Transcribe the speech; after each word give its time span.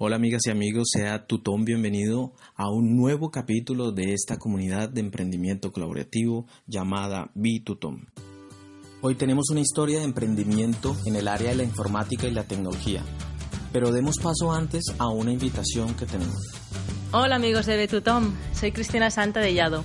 Hola 0.00 0.14
amigas 0.14 0.42
y 0.46 0.50
amigos, 0.50 0.90
sea 0.92 1.26
Tutón 1.26 1.64
bienvenido 1.64 2.32
a 2.54 2.70
un 2.70 2.96
nuevo 2.96 3.32
capítulo 3.32 3.90
de 3.90 4.12
esta 4.12 4.36
comunidad 4.36 4.88
de 4.88 5.00
emprendimiento 5.00 5.72
colaborativo 5.72 6.46
llamada 6.68 7.32
B-Tutón. 7.34 8.06
Hoy 9.00 9.16
tenemos 9.16 9.50
una 9.50 9.58
historia 9.58 9.98
de 9.98 10.04
emprendimiento 10.04 10.96
en 11.04 11.16
el 11.16 11.26
área 11.26 11.50
de 11.50 11.56
la 11.56 11.64
informática 11.64 12.28
y 12.28 12.30
la 12.30 12.44
tecnología, 12.44 13.02
pero 13.72 13.90
demos 13.90 14.18
paso 14.22 14.52
antes 14.52 14.84
a 14.98 15.08
una 15.08 15.32
invitación 15.32 15.92
que 15.94 16.06
tenemos. 16.06 16.46
Hola 17.10 17.34
amigos 17.34 17.66
de 17.66 17.76
Betutóm, 17.76 18.34
soy 18.52 18.70
Cristina 18.70 19.10
Santa 19.10 19.40
de 19.40 19.52
Yado. 19.52 19.84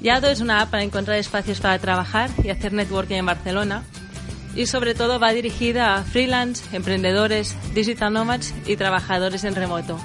Yado 0.00 0.28
es 0.28 0.42
una 0.42 0.60
app 0.60 0.70
para 0.70 0.84
encontrar 0.84 1.18
espacios 1.18 1.60
para 1.60 1.80
trabajar 1.80 2.30
y 2.44 2.50
hacer 2.50 2.72
networking 2.72 3.16
en 3.16 3.26
Barcelona 3.26 3.84
y 4.56 4.66
sobre 4.66 4.94
todo 4.94 5.18
va 5.18 5.32
dirigida 5.32 5.94
a 5.94 6.02
freelance, 6.02 6.64
emprendedores, 6.76 7.56
digital 7.74 8.12
nomads 8.12 8.54
y 8.66 8.76
trabajadores 8.76 9.44
en 9.44 9.54
remoto. 9.54 9.98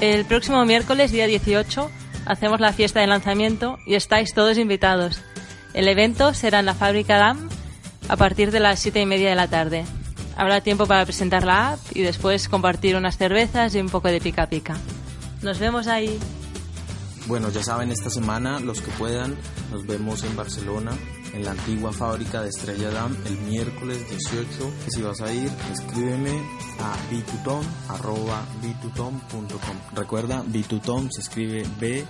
El 0.00 0.24
próximo 0.24 0.64
miércoles, 0.64 1.10
día 1.10 1.26
18, 1.26 1.90
hacemos 2.26 2.60
la 2.60 2.72
fiesta 2.72 3.00
de 3.00 3.06
lanzamiento 3.06 3.78
y 3.86 3.94
estáis 3.94 4.32
todos 4.32 4.58
invitados. 4.58 5.20
El 5.74 5.88
evento 5.88 6.34
será 6.34 6.60
en 6.60 6.66
la 6.66 6.74
fábrica 6.74 7.18
DAM 7.18 7.48
a 8.08 8.16
partir 8.16 8.50
de 8.50 8.60
las 8.60 8.80
7 8.80 9.00
y 9.00 9.06
media 9.06 9.28
de 9.28 9.34
la 9.34 9.48
tarde. 9.48 9.84
Habrá 10.36 10.60
tiempo 10.60 10.86
para 10.86 11.04
presentar 11.04 11.44
la 11.44 11.72
app 11.72 11.80
y 11.94 12.02
después 12.02 12.48
compartir 12.48 12.96
unas 12.96 13.18
cervezas 13.18 13.74
y 13.74 13.80
un 13.80 13.88
poco 13.88 14.08
de 14.08 14.20
pica 14.20 14.46
pica. 14.46 14.76
Nos 15.42 15.58
vemos 15.58 15.88
ahí. 15.88 16.18
Bueno, 17.26 17.50
ya 17.50 17.62
saben, 17.62 17.90
esta 17.90 18.08
semana 18.08 18.60
los 18.60 18.80
que 18.80 18.90
puedan 18.92 19.36
nos 19.70 19.86
vemos 19.86 20.22
en 20.22 20.34
Barcelona 20.36 20.92
en 21.34 21.44
la 21.44 21.52
antigua 21.52 21.92
fábrica 21.92 22.42
de 22.42 22.48
Estrella 22.48 22.90
Dam 22.90 23.16
el 23.26 23.38
miércoles 23.38 24.08
18. 24.08 24.48
Si 24.88 25.02
vas 25.02 25.20
a 25.20 25.32
ir, 25.32 25.50
escríbeme 25.72 26.42
a 26.78 26.96
bitutom.com. 27.10 27.66
Recuerda, 29.94 30.42
bitutom 30.46 31.08
se 31.10 31.20
escribe 31.20 31.64
B 31.80 32.04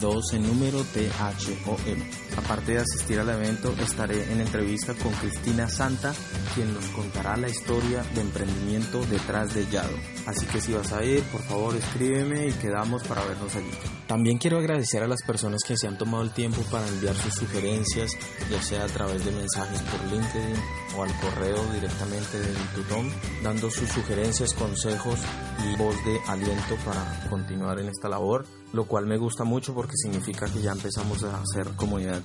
2 0.00 0.32
en 0.34 0.42
número 0.42 0.82
T 0.82 1.08
H 1.20 1.58
O 1.66 1.76
M. 1.86 2.04
Aparte 2.36 2.72
de 2.72 2.78
asistir 2.78 3.20
al 3.20 3.28
evento, 3.28 3.72
estaré 3.80 4.32
en 4.32 4.40
entrevista 4.40 4.94
con 4.94 5.12
Cristina 5.12 5.68
Santa, 5.68 6.12
quien 6.54 6.72
nos 6.74 6.86
contará 6.86 7.36
la 7.36 7.48
historia 7.48 8.02
de 8.14 8.20
emprendimiento 8.20 9.04
detrás 9.06 9.54
de 9.54 9.66
Yado. 9.70 9.96
Así 10.26 10.46
que 10.46 10.60
si 10.60 10.72
vas 10.72 10.92
a 10.92 11.04
ir, 11.04 11.22
por 11.24 11.42
favor 11.42 11.76
escríbeme 11.76 12.48
y 12.48 12.52
quedamos 12.52 13.02
para 13.04 13.24
vernos 13.24 13.54
allí. 13.54 13.70
También 14.06 14.38
quiero 14.38 14.58
agradecer 14.58 15.02
a 15.02 15.08
las 15.08 15.22
personas 15.22 15.62
que 15.66 15.76
se 15.76 15.86
han 15.86 15.96
tomado 15.96 16.24
el 16.24 16.32
tiempo 16.32 16.62
para 16.70 16.86
enviar 16.88 17.14
sus 17.14 17.34
sugerencias, 17.34 18.10
ya 18.50 18.62
sea 18.64 18.84
a 18.84 18.88
través 18.88 19.22
de 19.24 19.30
mensajes 19.30 19.82
por 19.82 20.00
LinkedIn 20.10 20.56
o 20.96 21.02
al 21.02 21.20
correo 21.20 21.62
directamente 21.74 22.40
de 22.40 22.48
Bitutom, 22.48 23.10
dando 23.42 23.70
sus 23.70 23.90
sugerencias, 23.90 24.54
consejos 24.54 25.20
y 25.62 25.76
voz 25.76 25.94
de 26.04 26.18
aliento 26.26 26.76
para 26.84 27.28
continuar 27.28 27.78
en 27.78 27.88
esta 27.88 28.08
labor, 28.08 28.46
lo 28.72 28.86
cual 28.86 29.06
me 29.06 29.18
gusta 29.18 29.44
mucho 29.44 29.74
porque 29.74 29.96
significa 29.96 30.46
que 30.46 30.62
ya 30.62 30.72
empezamos 30.72 31.22
a 31.24 31.42
hacer 31.42 31.74
comunidad. 31.76 32.22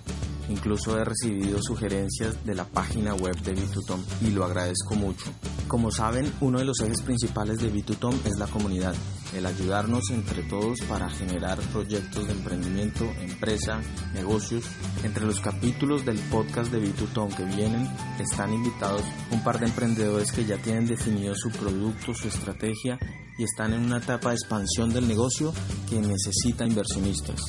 Incluso 0.48 0.98
he 0.98 1.04
recibido 1.04 1.62
sugerencias 1.62 2.44
de 2.46 2.56
la 2.56 2.64
página 2.64 3.14
web 3.14 3.36
de 3.42 3.54
Bitutom 3.54 4.02
y 4.22 4.32
lo 4.32 4.46
agradezco 4.46 4.96
mucho. 4.96 5.26
Como 5.68 5.92
saben, 5.92 6.32
uno 6.40 6.60
de 6.60 6.66
los 6.66 6.80
ejes 6.80 7.02
principales 7.02 7.60
de 7.60 7.70
Bitutom 7.70 8.18
es 8.24 8.40
la 8.40 8.48
comunidad, 8.48 8.96
el 9.36 9.46
ayudarnos 9.46 10.10
entre 10.12 10.44
todos 10.44 10.80
para 10.88 11.10
generar 11.10 11.60
proyectos 11.72 12.28
de 12.28 12.34
emprendimiento, 12.34 13.06
empresa, 13.22 13.82
negocios. 14.14 14.66
Entre 15.04 15.26
los 15.26 15.40
capítulos 15.40 16.06
del 16.06 16.20
podcast 16.20 16.72
de 16.72 16.80
Bitutom 16.80 17.30
que 17.30 17.46
vienen 17.46 17.88
están 18.20 18.54
invitados 18.54 19.04
un 19.32 19.44
par 19.44 19.60
de 19.60 19.68
emprendedores 19.68 20.32
que 20.32 20.46
ya 20.46 20.58
tienen 20.58 20.88
definido 20.88 21.36
su 21.36 21.50
producto, 21.52 22.14
su 22.14 22.28
estrategia 22.28 22.98
y 23.38 23.44
están 23.44 23.74
en 23.74 23.86
una 23.86 23.98
etapa 23.98 24.30
de 24.30 24.36
expansión 24.36 24.92
del 24.92 25.08
negocio 25.08 25.54
que 25.90 26.00
necesita 26.00 26.66
inversionistas. 26.66 27.40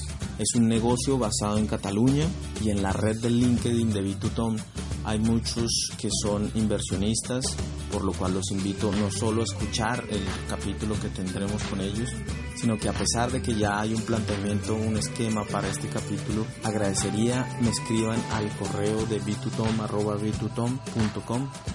Es 0.40 0.54
un 0.54 0.68
negocio 0.68 1.18
basado 1.18 1.58
en 1.58 1.66
Cataluña 1.66 2.24
y 2.64 2.70
en 2.70 2.82
la 2.82 2.92
red 2.92 3.20
del 3.20 3.38
LinkedIn 3.38 3.92
de 3.92 4.00
Bitutom 4.00 4.56
hay 5.04 5.18
muchos 5.18 5.90
que 5.98 6.08
son 6.22 6.50
inversionistas, 6.54 7.44
por 7.92 8.02
lo 8.02 8.14
cual 8.14 8.32
los 8.32 8.50
invito 8.50 8.90
no 8.90 9.10
solo 9.10 9.42
a 9.42 9.44
escuchar 9.44 10.02
el 10.08 10.22
capítulo 10.48 10.98
que 10.98 11.10
tendremos 11.10 11.62
con 11.64 11.82
ellos, 11.82 12.08
sino 12.56 12.78
que 12.78 12.88
a 12.88 12.94
pesar 12.94 13.30
de 13.30 13.42
que 13.42 13.54
ya 13.54 13.80
hay 13.80 13.92
un 13.92 14.00
planteamiento, 14.00 14.74
un 14.74 14.96
esquema 14.96 15.44
para 15.44 15.68
este 15.68 15.88
capítulo, 15.88 16.46
agradecería 16.64 17.46
me 17.60 17.68
escriban 17.68 18.18
al 18.32 18.48
correo 18.56 19.04
de 19.04 19.18
bitutom.com 19.18 19.90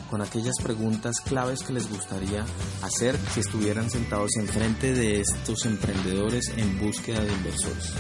con 0.10 0.22
aquellas 0.24 0.56
preguntas 0.64 1.18
claves 1.24 1.62
que 1.62 1.74
les 1.74 1.88
gustaría 1.88 2.44
hacer 2.82 3.16
si 3.32 3.42
estuvieran 3.42 3.92
sentados 3.92 4.32
enfrente 4.40 4.92
de 4.92 5.22
estos 5.22 5.68
emprendedores 5.68 6.52
en 6.58 6.80
búsqueda 6.80 7.24
de 7.24 7.32
inversores. 7.32 7.94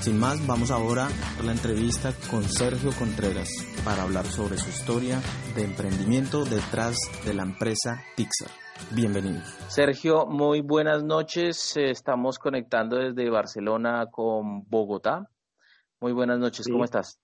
Sin 0.00 0.18
más, 0.18 0.46
vamos 0.46 0.70
ahora 0.70 1.08
a 1.08 1.42
la 1.42 1.52
entrevista 1.52 2.14
con 2.30 2.42
Sergio 2.44 2.90
Contreras 2.98 3.50
para 3.84 4.02
hablar 4.02 4.24
sobre 4.24 4.56
su 4.56 4.70
historia 4.70 5.20
de 5.54 5.64
emprendimiento 5.64 6.46
detrás 6.46 6.96
de 7.26 7.34
la 7.34 7.42
empresa 7.42 8.00
Pixar. 8.16 8.48
Bienvenido. 8.96 9.42
Sergio, 9.68 10.24
muy 10.24 10.62
buenas 10.62 11.04
noches. 11.04 11.76
Estamos 11.76 12.38
conectando 12.38 12.96
desde 12.96 13.28
Barcelona 13.28 14.06
con 14.10 14.64
Bogotá. 14.70 15.28
Muy 16.00 16.14
buenas 16.14 16.38
noches, 16.38 16.66
¿cómo 16.66 16.84
estás? 16.84 17.20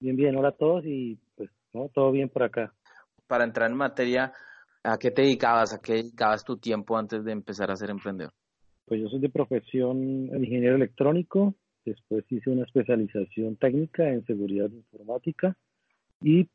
Bien, 0.00 0.16
bien, 0.16 0.36
hola 0.38 0.48
a 0.48 0.56
todos 0.56 0.86
y 0.86 1.20
pues 1.36 1.50
todo 1.92 2.10
bien 2.12 2.30
por 2.30 2.44
acá. 2.44 2.72
Para 3.26 3.44
entrar 3.44 3.70
en 3.70 3.76
materia, 3.76 4.32
¿a 4.82 4.96
qué 4.96 5.10
te 5.10 5.20
dedicabas? 5.20 5.74
¿A 5.74 5.80
qué 5.80 5.96
dedicabas 5.96 6.44
tu 6.44 6.56
tiempo 6.56 6.96
antes 6.96 7.22
de 7.24 7.32
empezar 7.32 7.70
a 7.70 7.76
ser 7.76 7.90
emprendedor? 7.90 8.32
Pues 8.88 9.00
yo 9.02 9.08
soy 9.10 9.20
de 9.20 9.28
profesión 9.28 10.30
ingeniero 10.34 10.76
electrónico, 10.76 11.54
después 11.84 12.24
hice 12.30 12.48
una 12.48 12.64
especialización 12.64 13.56
técnica 13.56 14.08
en 14.08 14.24
seguridad 14.24 14.70
informática 14.70 15.54
y 16.22 16.48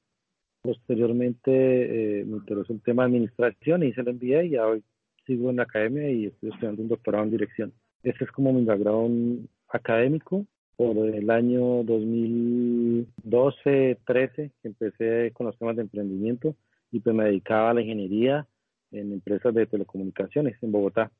posteriormente 0.64 1.52
eh, 1.52 2.26
me 2.26 2.38
interesó 2.38 2.74
el 2.74 2.82
tema 2.82 3.04
de 3.04 3.10
administración, 3.10 3.84
hice 3.84 4.02
el 4.02 4.16
MBA 4.16 4.46
y 4.46 4.58
hoy 4.58 4.84
sigo 5.28 5.52
en 5.52 5.58
la 5.58 5.64
academia 5.64 6.10
y 6.10 6.26
estoy 6.26 6.50
estudiando 6.50 6.82
un 6.82 6.88
doctorado 6.88 7.26
en 7.26 7.32
dirección. 7.32 7.72
Este 8.02 8.24
es 8.24 8.32
como 8.32 8.52
mi 8.52 8.66
background 8.66 9.48
académico. 9.70 10.48
Por 10.76 10.98
el 10.98 11.30
año 11.30 11.84
2012-13 11.84 14.36
que 14.36 14.68
empecé 14.68 15.32
con 15.34 15.46
los 15.46 15.56
temas 15.60 15.76
de 15.76 15.84
emprendimiento 15.84 16.56
y 16.92 17.00
pues 17.00 17.16
me 17.16 17.26
dedicaba 17.26 17.70
a 17.70 17.76
la 17.76 17.82
ingeniería 17.82 18.48
en 18.92 19.14
empresas 19.14 19.54
de 19.54 19.68
telecomunicaciones 19.68 20.58
en 20.64 20.72
Bogotá. 20.72 21.12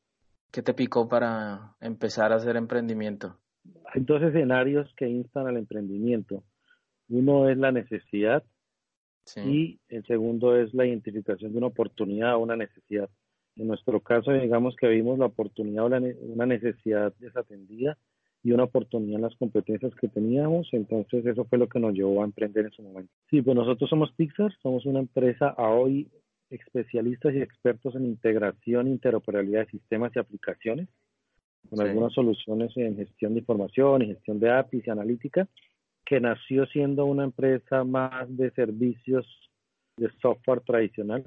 ¿Qué 0.54 0.62
te 0.62 0.76
picó 0.76 1.10
para 1.10 1.76
empezar 1.82 2.32
a 2.32 2.36
hacer 2.36 2.56
emprendimiento? 2.58 3.40
Hay 3.92 4.04
dos 4.04 4.22
escenarios 4.22 4.88
que 4.96 5.10
instan 5.10 5.48
al 5.48 5.58
emprendimiento. 5.58 6.44
Uno 7.10 7.50
es 7.50 7.58
la 7.58 7.72
necesidad 7.72 8.44
y 9.36 9.80
el 9.90 10.06
segundo 10.06 10.56
es 10.56 10.72
la 10.76 10.86
identificación 10.86 11.54
de 11.54 11.58
una 11.58 11.68
oportunidad 11.68 12.36
o 12.36 12.40
una 12.40 12.56
necesidad. 12.56 13.10
En 13.56 13.68
nuestro 13.68 14.00
caso, 14.02 14.32
digamos 14.32 14.76
que 14.76 14.88
vimos 14.90 15.18
la 15.18 15.26
oportunidad 15.26 15.86
o 15.86 15.88
una 15.88 16.46
necesidad 16.46 17.16
desatendida 17.18 17.98
y 18.44 18.52
una 18.52 18.66
oportunidad 18.66 19.16
en 19.16 19.22
las 19.24 19.36
competencias 19.38 19.96
que 19.96 20.08
teníamos, 20.08 20.68
entonces 20.72 21.26
eso 21.26 21.46
fue 21.46 21.58
lo 21.58 21.68
que 21.68 21.80
nos 21.80 21.96
llevó 21.96 22.22
a 22.22 22.26
emprender 22.26 22.66
en 22.66 22.72
su 22.74 22.84
momento. 22.84 23.12
Sí, 23.32 23.42
pues 23.42 23.56
nosotros 23.56 23.90
somos 23.90 24.12
Pixar, 24.12 24.54
somos 24.62 24.86
una 24.86 25.00
empresa 25.00 25.48
a 25.48 25.70
hoy 25.70 26.12
especialistas 26.54 27.34
y 27.34 27.42
expertos 27.42 27.96
en 27.96 28.06
integración 28.06 28.88
interoperabilidad 28.88 29.66
de 29.66 29.72
sistemas 29.72 30.12
y 30.16 30.20
aplicaciones, 30.20 30.88
con 31.70 31.82
algunas 31.82 32.14
soluciones 32.14 32.76
en 32.76 32.96
gestión 32.96 33.34
de 33.34 33.40
información 33.40 34.02
y 34.02 34.08
gestión 34.08 34.40
de 34.40 34.52
APIs 34.52 34.88
y 34.88 34.90
analítica, 34.90 35.48
que 36.06 36.20
nació 36.20 36.66
siendo 36.68 37.06
una 37.06 37.24
empresa 37.24 37.84
más 37.84 38.26
de 38.36 38.52
servicios 38.52 39.26
de 39.98 40.10
software 40.22 40.62
tradicional, 40.62 41.24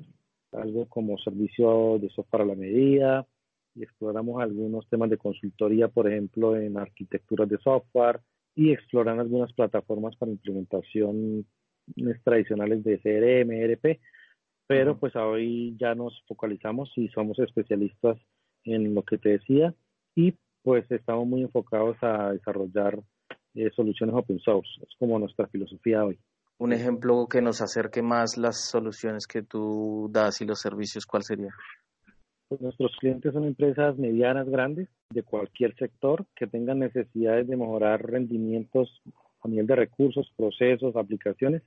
algo 0.53 0.87
como 0.87 1.19
servicio 1.19 1.99
de 1.99 2.11
software 2.11 2.43
a 2.43 2.47
la 2.47 2.55
medida, 2.55 3.27
y 3.75 3.83
exploramos 3.83 4.43
algunos 4.43 4.89
temas 4.89 5.11
de 5.11 5.19
consultoría, 5.19 5.89
por 5.89 6.11
ejemplo, 6.11 6.57
en 6.57 6.79
arquitecturas 6.79 7.49
de 7.49 7.59
software, 7.59 8.21
y 8.55 8.73
exploran 8.73 9.21
algunas 9.21 9.53
plataformas 9.53 10.17
para 10.17 10.33
implementación 10.33 11.47
tradicionales 12.25 12.83
de 12.85 12.99
CRM, 12.99 13.53
ERP, 13.53 14.01
pero 14.67 14.99
pues 14.99 15.15
hoy 15.17 15.77
ya 15.79 15.95
nos 15.95 16.23
focalizamos 16.27 16.91
y 16.97 17.09
somos 17.09 17.39
especialistas 17.39 18.19
en 18.65 18.95
lo 18.95 19.03
que 19.03 19.19
te 19.19 19.31
decía 19.31 19.75
y 20.15 20.35
pues 20.63 20.91
estamos 20.91 21.27
muy 21.27 21.43
enfocados 21.43 21.97
a 22.03 22.33
desarrollar 22.33 22.99
eh, 23.55 23.71
soluciones 23.75 24.15
open 24.17 24.41
source. 24.41 24.69
Es 24.83 24.89
como 24.99 25.19
nuestra 25.19 25.47
filosofía 25.47 26.05
hoy. 26.05 26.19
Un 26.59 26.73
ejemplo 26.73 27.27
que 27.31 27.43
nos 27.43 27.61
acerque 27.61 28.03
más 28.03 28.37
las 28.37 28.69
soluciones 28.69 29.27
que 29.27 29.43
tú 29.43 30.09
das 30.11 30.41
y 30.41 30.47
los 30.47 30.59
servicios, 30.59 31.07
¿cuál 31.07 31.23
sería? 31.23 31.55
Pues 32.49 32.61
nuestros 32.61 32.93
clientes 32.99 33.33
son 33.33 33.45
empresas 33.45 33.97
medianas, 33.99 34.49
grandes, 34.49 34.89
de 35.11 35.23
cualquier 35.23 35.75
sector, 35.77 36.25
que 36.35 36.47
tengan 36.47 36.79
necesidades 36.79 37.47
de 37.47 37.57
mejorar 37.57 38.05
rendimientos 38.05 39.03
a 39.43 39.49
nivel 39.49 39.67
de 39.67 39.77
recursos, 39.77 40.33
procesos, 40.37 40.97
aplicaciones 40.97 41.63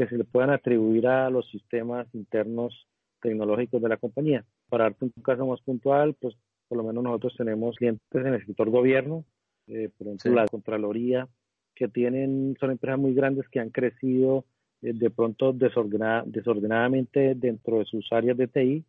que 0.00 0.06
se 0.06 0.16
le 0.16 0.24
puedan 0.24 0.48
atribuir 0.48 1.06
a 1.06 1.28
los 1.28 1.46
sistemas 1.50 2.06
internos 2.14 2.86
tecnológicos 3.20 3.82
de 3.82 3.88
la 3.90 3.98
compañía. 3.98 4.46
Para 4.70 4.84
darte 4.84 5.04
un 5.04 5.10
caso 5.22 5.44
más 5.44 5.60
puntual, 5.60 6.14
pues 6.18 6.34
por 6.68 6.78
lo 6.78 6.84
menos 6.84 7.04
nosotros 7.04 7.34
tenemos 7.36 7.76
clientes 7.76 8.02
en 8.14 8.28
el 8.28 8.46
sector 8.46 8.70
gobierno, 8.70 9.26
eh, 9.66 9.90
por 9.98 10.06
ejemplo 10.06 10.32
la 10.32 10.48
Contraloría, 10.48 11.28
que 11.74 11.88
tienen, 11.88 12.56
son 12.58 12.70
empresas 12.70 12.98
muy 12.98 13.12
grandes 13.12 13.46
que 13.50 13.60
han 13.60 13.68
crecido 13.68 14.46
eh, 14.80 14.94
de 14.94 15.10
pronto 15.10 15.52
desordenadamente 15.52 17.34
dentro 17.34 17.80
de 17.80 17.84
sus 17.84 18.10
áreas 18.10 18.38
de 18.38 18.48
TI 18.48 18.84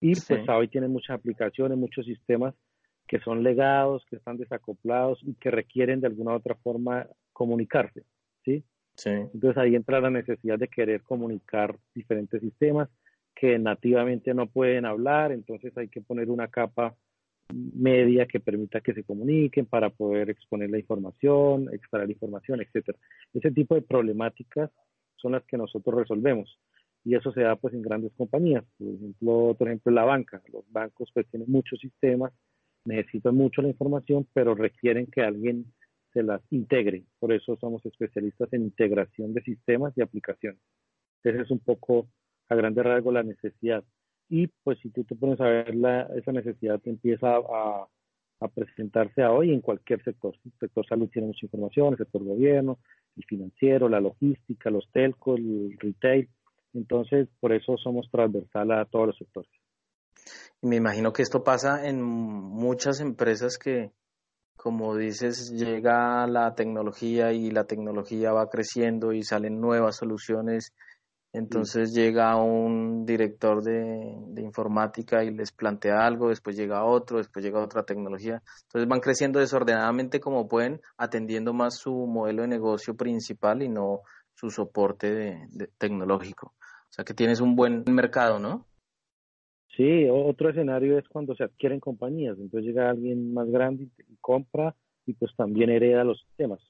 y 0.00 0.14
pues 0.18 0.48
hoy 0.48 0.68
tienen 0.68 0.90
muchas 0.90 1.18
aplicaciones, 1.18 1.76
muchos 1.76 2.06
sistemas 2.06 2.54
que 3.06 3.20
son 3.20 3.42
legados, 3.42 4.06
que 4.08 4.16
están 4.16 4.38
desacoplados 4.38 5.18
y 5.22 5.34
que 5.34 5.50
requieren 5.50 6.00
de 6.00 6.06
alguna 6.06 6.32
u 6.32 6.36
otra 6.36 6.54
forma 6.54 7.06
comunicarse, 7.34 8.04
Entonces 9.04 9.56
ahí 9.56 9.74
entra 9.74 10.00
la 10.00 10.10
necesidad 10.10 10.58
de 10.58 10.68
querer 10.68 11.02
comunicar 11.02 11.76
diferentes 11.94 12.40
sistemas 12.40 12.88
que 13.34 13.58
nativamente 13.58 14.32
no 14.32 14.46
pueden 14.46 14.86
hablar, 14.86 15.30
entonces 15.30 15.76
hay 15.76 15.88
que 15.88 16.00
poner 16.00 16.30
una 16.30 16.48
capa 16.48 16.96
media 17.52 18.26
que 18.26 18.40
permita 18.40 18.80
que 18.80 18.94
se 18.94 19.04
comuniquen 19.04 19.66
para 19.66 19.90
poder 19.90 20.30
exponer 20.30 20.70
la 20.70 20.78
información, 20.78 21.68
extraer 21.72 22.10
información, 22.10 22.60
etcétera. 22.60 22.98
Ese 23.34 23.50
tipo 23.50 23.74
de 23.74 23.82
problemáticas 23.82 24.70
son 25.16 25.32
las 25.32 25.44
que 25.44 25.56
nosotros 25.56 25.94
resolvemos. 25.94 26.58
Y 27.04 27.14
eso 27.14 27.30
se 27.32 27.42
da 27.42 27.54
pues 27.54 27.72
en 27.74 27.82
grandes 27.82 28.12
compañías, 28.14 28.64
por 28.76 28.88
ejemplo, 28.88 29.54
por 29.56 29.68
ejemplo 29.68 29.92
la 29.92 30.04
banca, 30.04 30.42
los 30.52 30.64
bancos 30.72 31.08
pues 31.14 31.26
tienen 31.28 31.48
muchos 31.48 31.78
sistemas, 31.78 32.32
necesitan 32.84 33.36
mucho 33.36 33.62
la 33.62 33.68
información, 33.68 34.26
pero 34.32 34.56
requieren 34.56 35.06
que 35.06 35.20
alguien 35.20 35.66
se 36.16 36.22
las 36.22 36.40
integre. 36.50 37.04
Por 37.18 37.30
eso 37.30 37.58
somos 37.60 37.84
especialistas 37.84 38.50
en 38.54 38.62
integración 38.62 39.34
de 39.34 39.42
sistemas 39.42 39.92
y 39.96 40.00
aplicaciones. 40.00 40.60
Esa 41.22 41.42
es 41.42 41.50
un 41.50 41.58
poco 41.58 42.08
a 42.48 42.54
grande 42.54 42.82
rasgos 42.82 43.12
la 43.12 43.22
necesidad. 43.22 43.84
Y 44.30 44.46
pues 44.64 44.78
si 44.80 44.88
tú 44.88 45.04
te 45.04 45.14
pones 45.14 45.38
a 45.40 45.44
ver 45.44 45.74
la, 45.74 46.08
esa 46.16 46.32
necesidad 46.32 46.80
empieza 46.84 47.36
a, 47.36 47.86
a 48.40 48.48
presentarse 48.48 49.22
a 49.22 49.30
hoy 49.30 49.52
en 49.52 49.60
cualquier 49.60 50.02
sector. 50.04 50.34
El 50.42 50.52
sector 50.58 50.86
salud 50.86 51.10
tiene 51.12 51.28
mucha 51.28 51.44
información, 51.44 51.92
el 51.92 51.98
sector 51.98 52.24
gobierno, 52.24 52.78
el 53.14 53.24
financiero, 53.24 53.86
la 53.90 54.00
logística, 54.00 54.70
los 54.70 54.90
telcos, 54.92 55.38
el 55.38 55.76
retail. 55.78 56.30
Entonces, 56.72 57.28
por 57.40 57.52
eso 57.52 57.76
somos 57.76 58.08
transversal 58.10 58.72
a 58.72 58.86
todos 58.86 59.08
los 59.08 59.18
sectores. 59.18 59.50
Me 60.62 60.76
imagino 60.76 61.12
que 61.12 61.22
esto 61.22 61.44
pasa 61.44 61.86
en 61.86 62.02
muchas 62.02 63.00
empresas 63.00 63.58
que, 63.58 63.90
como 64.56 64.96
dices, 64.96 65.52
llega 65.52 66.26
la 66.26 66.54
tecnología 66.54 67.32
y 67.32 67.50
la 67.50 67.64
tecnología 67.64 68.32
va 68.32 68.48
creciendo 68.48 69.12
y 69.12 69.22
salen 69.22 69.60
nuevas 69.60 69.96
soluciones. 69.96 70.72
Entonces 71.32 71.92
llega 71.92 72.34
un 72.36 73.04
director 73.04 73.62
de, 73.62 74.40
informática 74.40 75.22
y 75.22 75.30
les 75.30 75.52
plantea 75.52 76.06
algo, 76.06 76.30
después 76.30 76.56
llega 76.56 76.84
otro, 76.84 77.18
después 77.18 77.44
llega 77.44 77.62
otra 77.62 77.82
tecnología. 77.82 78.42
Entonces 78.64 78.88
van 78.88 79.00
creciendo 79.00 79.38
desordenadamente 79.38 80.18
como 80.18 80.48
pueden, 80.48 80.80
atendiendo 80.96 81.52
más 81.52 81.76
su 81.76 81.92
modelo 82.06 82.42
de 82.42 82.48
negocio 82.48 82.96
principal 82.96 83.62
y 83.62 83.68
no 83.68 84.00
su 84.34 84.50
soporte 84.50 85.48
tecnológico. 85.76 86.54
O 86.58 86.92
sea 86.92 87.04
que 87.04 87.14
tienes 87.14 87.40
un 87.40 87.54
buen 87.54 87.84
mercado, 87.86 88.38
¿no? 88.38 88.64
Sí, 89.76 90.08
otro 90.10 90.48
escenario 90.48 90.98
es 90.98 91.06
cuando 91.08 91.34
se 91.34 91.44
adquieren 91.44 91.80
compañías, 91.80 92.38
entonces 92.38 92.66
llega 92.66 92.88
alguien 92.88 93.34
más 93.34 93.50
grande 93.50 93.88
y 94.08 94.16
compra 94.22 94.74
y 95.04 95.12
pues 95.12 95.34
también 95.36 95.70
hereda 95.70 96.02
los 96.02 96.20
sistemas. 96.20 96.60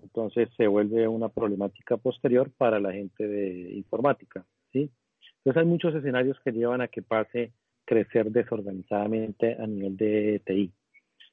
Entonces 0.00 0.48
se 0.56 0.68
vuelve 0.68 1.08
una 1.08 1.28
problemática 1.28 1.96
posterior 1.96 2.50
para 2.56 2.78
la 2.78 2.92
gente 2.92 3.26
de 3.26 3.72
informática, 3.72 4.44
¿sí? 4.72 4.90
Entonces 5.38 5.62
hay 5.62 5.68
muchos 5.68 5.94
escenarios 5.94 6.38
que 6.44 6.52
llevan 6.52 6.80
a 6.82 6.88
que 6.88 7.02
pase 7.02 7.52
crecer 7.84 8.30
desorganizadamente 8.30 9.56
a 9.58 9.66
nivel 9.66 9.96
de 9.96 10.40
TI. 10.44 10.72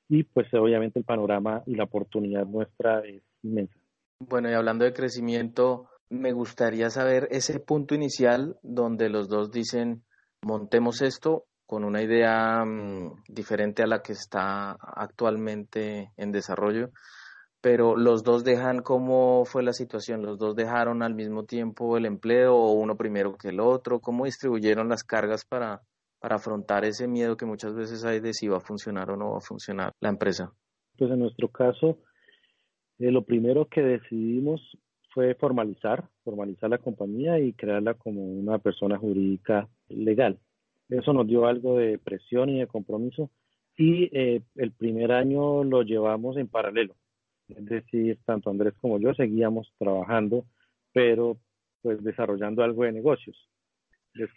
Y 0.09 0.23
pues 0.23 0.51
obviamente 0.53 0.97
el 0.97 1.05
panorama 1.05 1.61
y 1.67 1.75
la 1.75 1.83
oportunidad 1.83 2.47
nuestra 2.47 3.01
es 3.01 3.21
inmensa. 3.43 3.77
Bueno, 4.19 4.49
y 4.49 4.53
hablando 4.53 4.85
de 4.85 4.93
crecimiento, 4.93 5.89
me 6.09 6.31
gustaría 6.31 6.89
saber 6.89 7.27
ese 7.29 7.59
punto 7.59 7.93
inicial 7.93 8.57
donde 8.63 9.09
los 9.09 9.27
dos 9.27 9.51
dicen, 9.51 10.03
montemos 10.41 11.01
esto 11.01 11.45
con 11.65 11.83
una 11.83 12.01
idea 12.01 12.63
mm, 12.65 13.23
diferente 13.27 13.83
a 13.83 13.87
la 13.87 14.01
que 14.01 14.13
está 14.13 14.71
actualmente 14.71 16.11
en 16.15 16.31
desarrollo, 16.31 16.91
pero 17.61 17.97
los 17.97 18.23
dos 18.23 18.43
dejan 18.43 18.81
cómo 18.81 19.43
fue 19.45 19.63
la 19.63 19.73
situación, 19.73 20.21
los 20.21 20.39
dos 20.39 20.55
dejaron 20.55 21.03
al 21.03 21.13
mismo 21.13 21.43
tiempo 21.43 21.97
el 21.97 22.05
empleo 22.05 22.55
o 22.55 22.71
uno 22.71 22.95
primero 22.95 23.35
que 23.35 23.49
el 23.49 23.59
otro, 23.59 23.99
cómo 23.99 24.25
distribuyeron 24.25 24.87
las 24.87 25.03
cargas 25.03 25.43
para, 25.45 25.81
para 26.19 26.37
afrontar 26.37 26.85
ese 26.85 27.07
miedo 27.07 27.35
que 27.35 27.45
muchas 27.45 27.75
veces 27.75 28.05
hay 28.05 28.21
de 28.21 28.33
si 28.33 28.47
va 28.47 28.57
a 28.57 28.61
funcionar 28.61 29.11
o 29.11 29.17
no 29.17 29.31
va 29.31 29.37
a 29.37 29.41
funcionar 29.41 29.91
la 29.99 30.09
empresa. 30.09 30.53
Pues 30.97 31.11
en 31.11 31.19
nuestro 31.19 31.49
caso, 31.49 31.97
eh, 32.99 33.11
lo 33.11 33.23
primero 33.25 33.65
que 33.65 33.81
decidimos 33.81 34.61
fue 35.13 35.35
formalizar, 35.35 36.07
formalizar 36.23 36.69
la 36.69 36.77
compañía 36.77 37.39
y 37.39 37.53
crearla 37.53 37.95
como 37.95 38.21
una 38.23 38.59
persona 38.59 38.97
jurídica 38.97 39.67
legal. 39.89 40.39
Eso 40.89 41.13
nos 41.13 41.27
dio 41.27 41.45
algo 41.45 41.77
de 41.77 41.97
presión 41.97 42.49
y 42.49 42.59
de 42.59 42.67
compromiso 42.67 43.29
y 43.77 44.09
eh, 44.17 44.41
el 44.55 44.71
primer 44.71 45.11
año 45.11 45.63
lo 45.63 45.83
llevamos 45.83 46.37
en 46.37 46.47
paralelo. 46.47 46.95
Es 47.47 47.65
decir, 47.65 48.17
tanto 48.25 48.49
Andrés 48.49 48.73
como 48.81 48.99
yo 48.99 49.13
seguíamos 49.13 49.71
trabajando, 49.77 50.45
pero 50.93 51.37
pues 51.81 52.03
desarrollando 52.03 52.63
algo 52.63 52.83
de 52.83 52.91
negocios. 52.91 53.37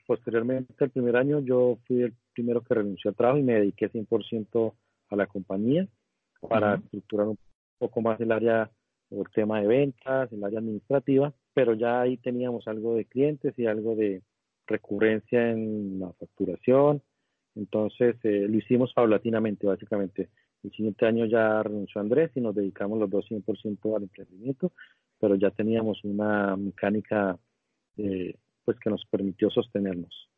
posteriormente, 0.06 0.72
el 0.84 0.90
primer 0.90 1.16
año, 1.16 1.40
yo 1.40 1.78
fui 1.86 2.02
el 2.02 2.14
primero 2.34 2.60
que 2.62 2.74
renunció 2.74 3.10
al 3.10 3.16
trabajo 3.16 3.38
y 3.38 3.42
me 3.42 3.54
dediqué 3.54 3.90
100% 3.90 4.74
a 5.08 5.16
la 5.16 5.26
compañía 5.26 5.88
para 6.40 6.74
estructurar 6.76 7.28
un 7.28 7.38
poco 7.78 8.00
más 8.00 8.20
el 8.20 8.30
área 8.30 8.70
el 9.10 9.24
tema 9.34 9.60
de 9.60 9.66
ventas, 9.66 10.32
el 10.32 10.44
área 10.44 10.60
administrativa, 10.60 11.32
pero 11.52 11.74
ya 11.74 12.02
ahí 12.02 12.16
teníamos 12.16 12.68
algo 12.68 12.94
de 12.94 13.06
clientes 13.06 13.58
y 13.58 13.66
algo 13.66 13.96
de 13.96 14.22
recurrencia 14.70 15.50
en 15.50 16.00
la 16.00 16.12
facturación. 16.12 17.02
Entonces 17.54 18.16
eh, 18.24 18.46
lo 18.48 18.56
hicimos 18.56 18.92
paulatinamente, 18.94 19.66
básicamente. 19.66 20.30
El 20.62 20.70
siguiente 20.72 21.06
año 21.06 21.26
ya 21.26 21.62
renunció 21.62 22.00
Andrés 22.00 22.30
y 22.34 22.40
nos 22.40 22.54
dedicamos 22.54 22.98
los 22.98 23.10
dos 23.10 23.26
100% 23.30 23.96
al 23.96 24.02
emprendimiento, 24.04 24.72
pero 25.18 25.34
ya 25.34 25.50
teníamos 25.50 26.02
una 26.04 26.56
mecánica 26.56 27.38
eh, 27.96 28.34
pues 28.64 28.78
que 28.78 28.90
nos 28.90 29.04
permitió 29.10 29.50
sostenernos. 29.50 30.28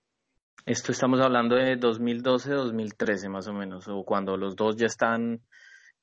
Esto 0.65 0.93
estamos 0.93 1.21
hablando 1.21 1.57
de 1.57 1.77
2012-2013 1.77 3.29
más 3.29 3.49
o 3.49 3.53
menos, 3.53 3.89
o 3.89 4.05
cuando 4.05 4.37
los 4.37 4.55
dos 4.55 4.77
ya 4.77 4.87
están 4.87 5.41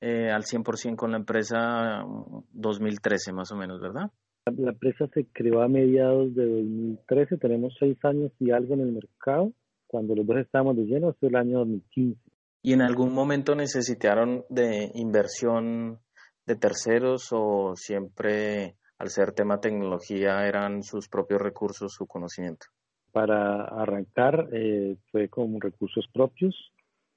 eh, 0.02 0.30
al 0.30 0.42
100% 0.42 0.96
con 0.96 1.12
la 1.12 1.16
empresa 1.16 2.04
2013 2.52 3.32
más 3.32 3.50
o 3.52 3.56
menos, 3.56 3.80
¿verdad? 3.80 4.10
La 4.46 4.70
empresa 4.70 5.06
se 5.12 5.26
creó 5.26 5.62
a 5.62 5.68
mediados 5.68 6.34
de 6.34 6.46
2013, 6.46 7.36
tenemos 7.36 7.74
seis 7.78 7.96
años 8.04 8.32
y 8.38 8.50
algo 8.50 8.74
en 8.74 8.80
el 8.80 8.92
mercado. 8.92 9.52
Cuando 9.86 10.14
los 10.14 10.26
dos 10.26 10.38
estábamos 10.38 10.76
de 10.76 10.84
lleno 10.84 11.14
fue 11.20 11.28
el 11.28 11.36
año 11.36 11.58
2015. 11.58 12.20
¿Y 12.62 12.72
en 12.72 12.82
algún 12.82 13.12
momento 13.12 13.54
necesitaron 13.54 14.44
de 14.48 14.90
inversión 14.94 15.98
de 16.46 16.56
terceros 16.56 17.28
o 17.32 17.74
siempre 17.76 18.76
al 18.98 19.08
ser 19.08 19.32
tema 19.32 19.60
tecnología 19.60 20.46
eran 20.46 20.82
sus 20.82 21.08
propios 21.08 21.40
recursos, 21.40 21.94
su 21.94 22.06
conocimiento? 22.06 22.66
Para 23.12 23.64
arrancar 23.64 24.48
eh, 24.52 24.96
fue 25.10 25.28
con 25.28 25.60
recursos 25.60 26.06
propios, 26.12 26.54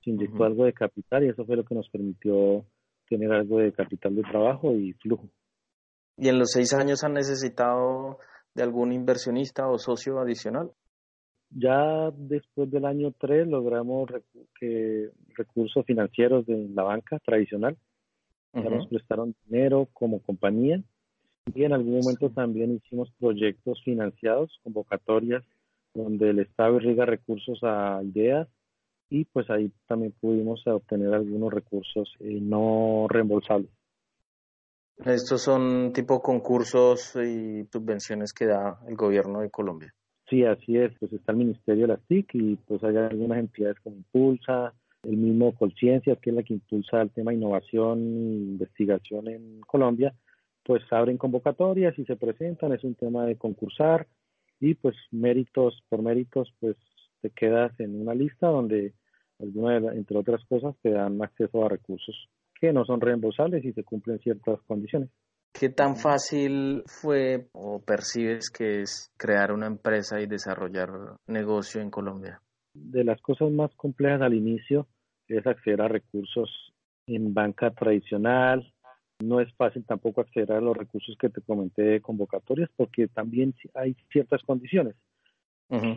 se 0.03 0.09
inyectó 0.09 0.43
algo 0.43 0.65
de 0.65 0.73
capital 0.73 1.23
y 1.23 1.29
eso 1.29 1.45
fue 1.45 1.55
lo 1.55 1.65
que 1.65 1.75
nos 1.75 1.89
permitió 1.89 2.65
tener 3.07 3.31
algo 3.31 3.59
de 3.59 3.71
capital 3.73 4.15
de 4.15 4.23
trabajo 4.23 4.73
y 4.73 4.93
flujo. 4.93 5.29
¿Y 6.17 6.29
en 6.29 6.39
los 6.39 6.51
seis 6.51 6.73
años 6.73 7.03
han 7.03 7.13
necesitado 7.13 8.19
de 8.53 8.63
algún 8.63 8.91
inversionista 8.91 9.67
o 9.67 9.79
socio 9.79 10.19
adicional? 10.19 10.71
Ya 11.49 12.11
después 12.11 12.71
del 12.71 12.85
año 12.85 13.13
tres 13.19 13.47
logramos 13.47 14.09
que 14.59 15.09
recursos 15.35 15.85
financieros 15.85 16.45
de 16.45 16.69
la 16.73 16.83
banca 16.83 17.19
tradicional. 17.19 17.77
Ya 18.53 18.69
nos 18.69 18.87
prestaron 18.87 19.35
dinero 19.47 19.87
como 19.93 20.21
compañía. 20.21 20.81
Y 21.55 21.63
en 21.63 21.73
algún 21.73 21.99
momento 21.99 22.29
también 22.29 22.75
hicimos 22.75 23.11
proyectos 23.19 23.81
financiados, 23.83 24.59
convocatorias, 24.63 25.43
donde 25.93 26.29
el 26.29 26.39
Estado 26.39 26.77
irriga 26.77 27.05
recursos 27.05 27.59
a 27.63 28.01
ideas 28.03 28.47
y 29.09 29.25
pues 29.25 29.49
ahí 29.49 29.71
también 29.87 30.13
pudimos 30.19 30.65
obtener 30.65 31.13
algunos 31.13 31.53
recursos 31.53 32.11
eh, 32.19 32.39
no 32.41 33.07
reembolsables. 33.09 33.69
Estos 34.97 35.41
son 35.41 35.91
tipo 35.91 36.21
concursos 36.21 37.15
y 37.15 37.65
subvenciones 37.71 38.31
que 38.31 38.45
da 38.45 38.79
el 38.87 38.95
gobierno 38.95 39.41
de 39.41 39.49
Colombia. 39.49 39.93
Sí, 40.29 40.43
así 40.45 40.77
es. 40.77 40.91
Pues 40.99 41.11
está 41.13 41.31
el 41.31 41.39
Ministerio 41.39 41.83
de 41.83 41.93
las 41.93 42.07
TIC 42.07 42.35
y 42.35 42.55
pues 42.55 42.83
hay 42.83 42.95
algunas 42.95 43.39
entidades 43.39 43.79
como 43.81 43.97
Impulsa, 43.97 44.73
el 45.03 45.17
mismo 45.17 45.53
Colciencia, 45.55 46.15
que 46.15 46.29
es 46.29 46.35
la 46.35 46.43
que 46.43 46.53
impulsa 46.53 47.01
el 47.01 47.11
tema 47.11 47.33
innovación 47.33 47.99
e 47.99 48.51
investigación 48.51 49.27
en 49.27 49.59
Colombia, 49.61 50.13
pues 50.63 50.81
abren 50.91 51.17
convocatorias 51.17 51.97
y 51.99 52.05
se 52.05 52.15
presentan. 52.15 52.71
Es 52.71 52.83
un 52.83 52.95
tema 52.95 53.25
de 53.25 53.35
concursar 53.35 54.07
y 54.61 54.75
pues 54.75 54.95
méritos 55.11 55.83
por 55.89 56.01
méritos, 56.01 56.53
pues 56.59 56.77
te 57.21 57.31
quedas 57.31 57.77
en 57.79 57.99
una 57.99 58.13
lista 58.13 58.47
donde, 58.47 58.93
alguna 59.39 59.77
entre 59.93 60.17
otras 60.17 60.45
cosas, 60.45 60.75
te 60.81 60.91
dan 60.91 61.21
acceso 61.21 61.65
a 61.65 61.69
recursos 61.69 62.29
que 62.63 62.71
no 62.71 62.85
son 62.85 63.01
reembolsables 63.01 63.65
y 63.65 63.73
se 63.73 63.83
cumplen 63.83 64.19
ciertas 64.19 64.57
condiciones. 64.61 65.09
¿Qué 65.51 65.67
tan 65.67 65.97
fácil 65.97 66.83
fue 66.87 67.49
o 67.51 67.81
percibes 67.81 68.49
que 68.49 68.83
es 68.83 69.11
crear 69.17 69.51
una 69.51 69.67
empresa 69.67 70.21
y 70.21 70.27
desarrollar 70.27 70.89
negocio 71.27 71.81
en 71.81 71.91
Colombia? 71.91 72.39
De 72.73 73.03
las 73.03 73.19
cosas 73.21 73.51
más 73.51 73.75
complejas 73.75 74.21
al 74.21 74.33
inicio 74.33 74.87
es 75.27 75.45
acceder 75.45 75.81
a 75.81 75.89
recursos 75.89 76.49
en 77.05 77.33
banca 77.33 77.69
tradicional. 77.71 78.73
No 79.19 79.41
es 79.41 79.53
fácil 79.55 79.83
tampoco 79.83 80.21
acceder 80.21 80.53
a 80.53 80.61
los 80.61 80.77
recursos 80.77 81.17
que 81.19 81.27
te 81.27 81.41
comenté 81.41 81.81
de 81.81 82.01
convocatorias 82.01 82.69
porque 82.77 83.09
también 83.09 83.53
hay 83.73 83.93
ciertas 84.09 84.41
condiciones 84.43 84.95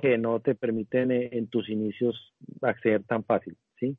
que 0.03 0.19
no 0.19 0.41
te 0.41 0.57
permiten 0.57 1.13
eh, 1.13 1.29
en 1.33 1.47
tus 1.47 1.69
inicios 1.69 2.35
acceder 2.63 3.05
tan 3.05 3.23
fácil, 3.23 3.57
¿sí? 3.79 3.97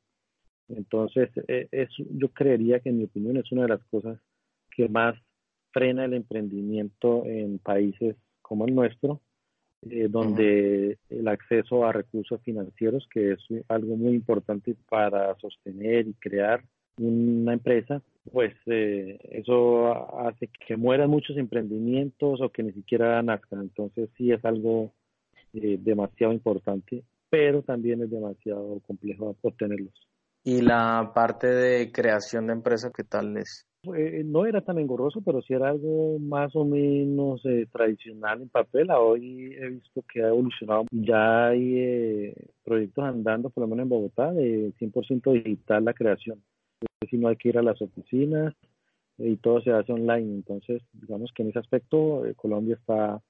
Entonces, 0.68 1.30
eh, 1.48 1.68
es, 1.72 1.88
yo 2.10 2.28
creería 2.28 2.80
que 2.80 2.90
en 2.90 2.98
mi 2.98 3.04
opinión 3.04 3.36
es 3.36 3.50
una 3.52 3.62
de 3.62 3.68
las 3.68 3.84
cosas 3.84 4.18
que 4.70 4.88
más 4.88 5.14
frena 5.72 6.04
el 6.04 6.14
emprendimiento 6.14 7.24
en 7.24 7.58
países 7.58 8.16
como 8.42 8.66
el 8.66 8.74
nuestro, 8.74 9.20
eh, 9.90 10.08
donde 10.08 10.98
el 11.08 11.28
acceso 11.28 11.84
a 11.84 11.92
recursos 11.92 12.40
financieros, 12.42 13.06
que 13.12 13.32
es 13.32 13.38
algo 13.68 13.96
muy 13.96 14.14
importante 14.14 14.74
para 14.88 15.36
sostener 15.38 16.08
y 16.08 16.14
crear 16.14 16.64
una 16.98 17.52
empresa, 17.52 18.02
pues 18.32 18.54
eh, 18.66 19.18
eso 19.30 20.18
hace 20.20 20.50
que 20.66 20.76
mueran 20.76 21.10
muchos 21.10 21.36
emprendimientos 21.36 22.40
o 22.40 22.50
que 22.50 22.62
ni 22.62 22.72
siquiera 22.72 23.22
nazcan. 23.22 23.60
Entonces 23.60 24.10
sí 24.16 24.32
es 24.32 24.44
algo 24.44 24.92
eh, 25.54 25.78
demasiado 25.80 26.32
importante, 26.32 27.04
pero 27.30 27.62
también 27.62 28.02
es 28.02 28.10
demasiado 28.10 28.80
complejo 28.86 29.36
obtenerlos. 29.42 29.94
¿Y 30.44 30.62
la 30.62 31.12
parte 31.14 31.46
de 31.46 31.92
creación 31.92 32.46
de 32.46 32.54
empresa 32.54 32.90
qué 32.94 33.04
tal 33.04 33.36
es? 33.36 33.68
Eh, 33.94 34.22
no 34.24 34.44
era 34.44 34.60
tan 34.60 34.78
engorroso, 34.78 35.20
pero 35.22 35.40
sí 35.40 35.54
era 35.54 35.70
algo 35.70 36.18
más 36.18 36.54
o 36.56 36.64
menos 36.64 37.40
eh, 37.44 37.66
tradicional 37.70 38.42
en 38.42 38.48
papel. 38.48 38.90
Hoy 38.90 39.54
he 39.54 39.68
visto 39.70 40.02
que 40.12 40.22
ha 40.22 40.28
evolucionado. 40.28 40.86
Ya 40.90 41.48
hay 41.48 41.78
eh, 41.78 42.34
proyectos 42.64 43.04
andando, 43.04 43.50
por 43.50 43.62
lo 43.62 43.68
menos 43.68 43.84
en 43.84 43.88
Bogotá, 43.88 44.32
de 44.32 44.72
100% 44.78 45.32
digital 45.32 45.84
la 45.84 45.94
creación. 45.94 46.42
Es 46.80 46.88
decir, 47.02 47.20
no 47.20 47.28
hay 47.28 47.36
que 47.36 47.50
ir 47.50 47.58
a 47.58 47.62
las 47.62 47.80
oficinas 47.80 48.54
y 49.16 49.36
todo 49.36 49.60
se 49.60 49.70
hace 49.70 49.92
online. 49.92 50.34
Entonces, 50.34 50.82
digamos 50.92 51.30
que 51.32 51.42
en 51.42 51.50
ese 51.50 51.60
aspecto 51.60 52.24
Colombia 52.36 52.74
está 52.74 53.20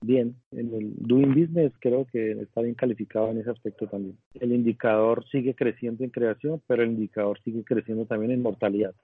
bien. 0.00 0.36
En 0.50 0.74
el 0.74 0.94
Doing 0.96 1.34
Business 1.34 1.72
creo 1.80 2.06
que 2.06 2.32
está 2.32 2.62
bien 2.62 2.74
calificado 2.74 3.30
en 3.30 3.38
ese 3.38 3.50
aspecto 3.50 3.86
también. 3.86 4.18
El 4.34 4.52
indicador 4.52 5.24
sigue 5.30 5.54
creciendo 5.54 6.04
en 6.04 6.10
creación, 6.10 6.62
pero 6.66 6.82
el 6.82 6.90
indicador 6.90 7.40
sigue 7.42 7.64
creciendo 7.64 8.06
también 8.06 8.32
en 8.32 8.42
mortalidad 8.42 8.94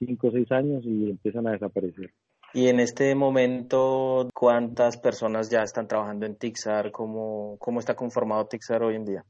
cinco 0.00 0.28
o 0.28 0.32
seis 0.32 0.50
años 0.50 0.84
y 0.84 1.10
empiezan 1.10 1.46
a 1.46 1.52
desaparecer. 1.52 2.10
Y 2.52 2.66
en 2.66 2.80
este 2.80 3.14
momento, 3.14 4.28
¿cuántas 4.34 4.96
personas 4.96 5.50
ya 5.50 5.62
están 5.62 5.86
trabajando 5.86 6.26
en 6.26 6.36
Tixar? 6.36 6.90
¿Cómo, 6.90 7.56
cómo 7.60 7.78
está 7.78 7.94
conformado 7.94 8.46
Tixar 8.46 8.82
hoy 8.82 8.96
en 8.96 9.04
día? 9.04 9.24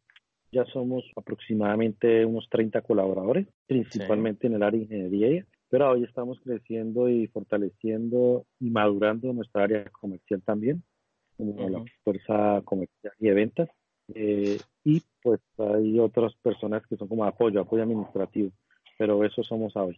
Ya 0.53 0.65
somos 0.73 1.05
aproximadamente 1.17 2.25
unos 2.25 2.49
30 2.49 2.81
colaboradores, 2.81 3.47
principalmente 3.67 4.47
en 4.47 4.55
el 4.55 4.63
área 4.63 4.79
de 4.79 4.85
ingeniería, 4.85 5.47
pero 5.69 5.91
hoy 5.91 6.05
estamos 6.05 6.41
creciendo 6.43 7.09
y 7.09 7.27
fortaleciendo 7.29 8.47
y 8.59 8.71
madurando 8.71 9.33
nuestra 9.33 9.65
área 9.65 9.85
comercial 9.91 10.43
también, 10.43 10.83
como 11.41 11.69
la 11.69 11.85
fuerza 12.05 12.63
comercial 12.65 13.13
y 13.19 13.29
de 13.29 13.35
ventas. 13.35 13.69
Eh, 14.15 14.59
y 14.85 15.03
pues 15.23 15.41
hay 15.59 16.01
otras 16.01 16.35
personas 16.43 16.83
que 16.87 16.97
son 16.97 17.09
como 17.09 17.25
apoyo, 17.25 17.61
apoyo 17.61 17.83
administrativo, 17.83 18.51
pero 18.99 19.25
eso 19.25 19.43
somos 19.43 19.77
hoy 19.77 19.97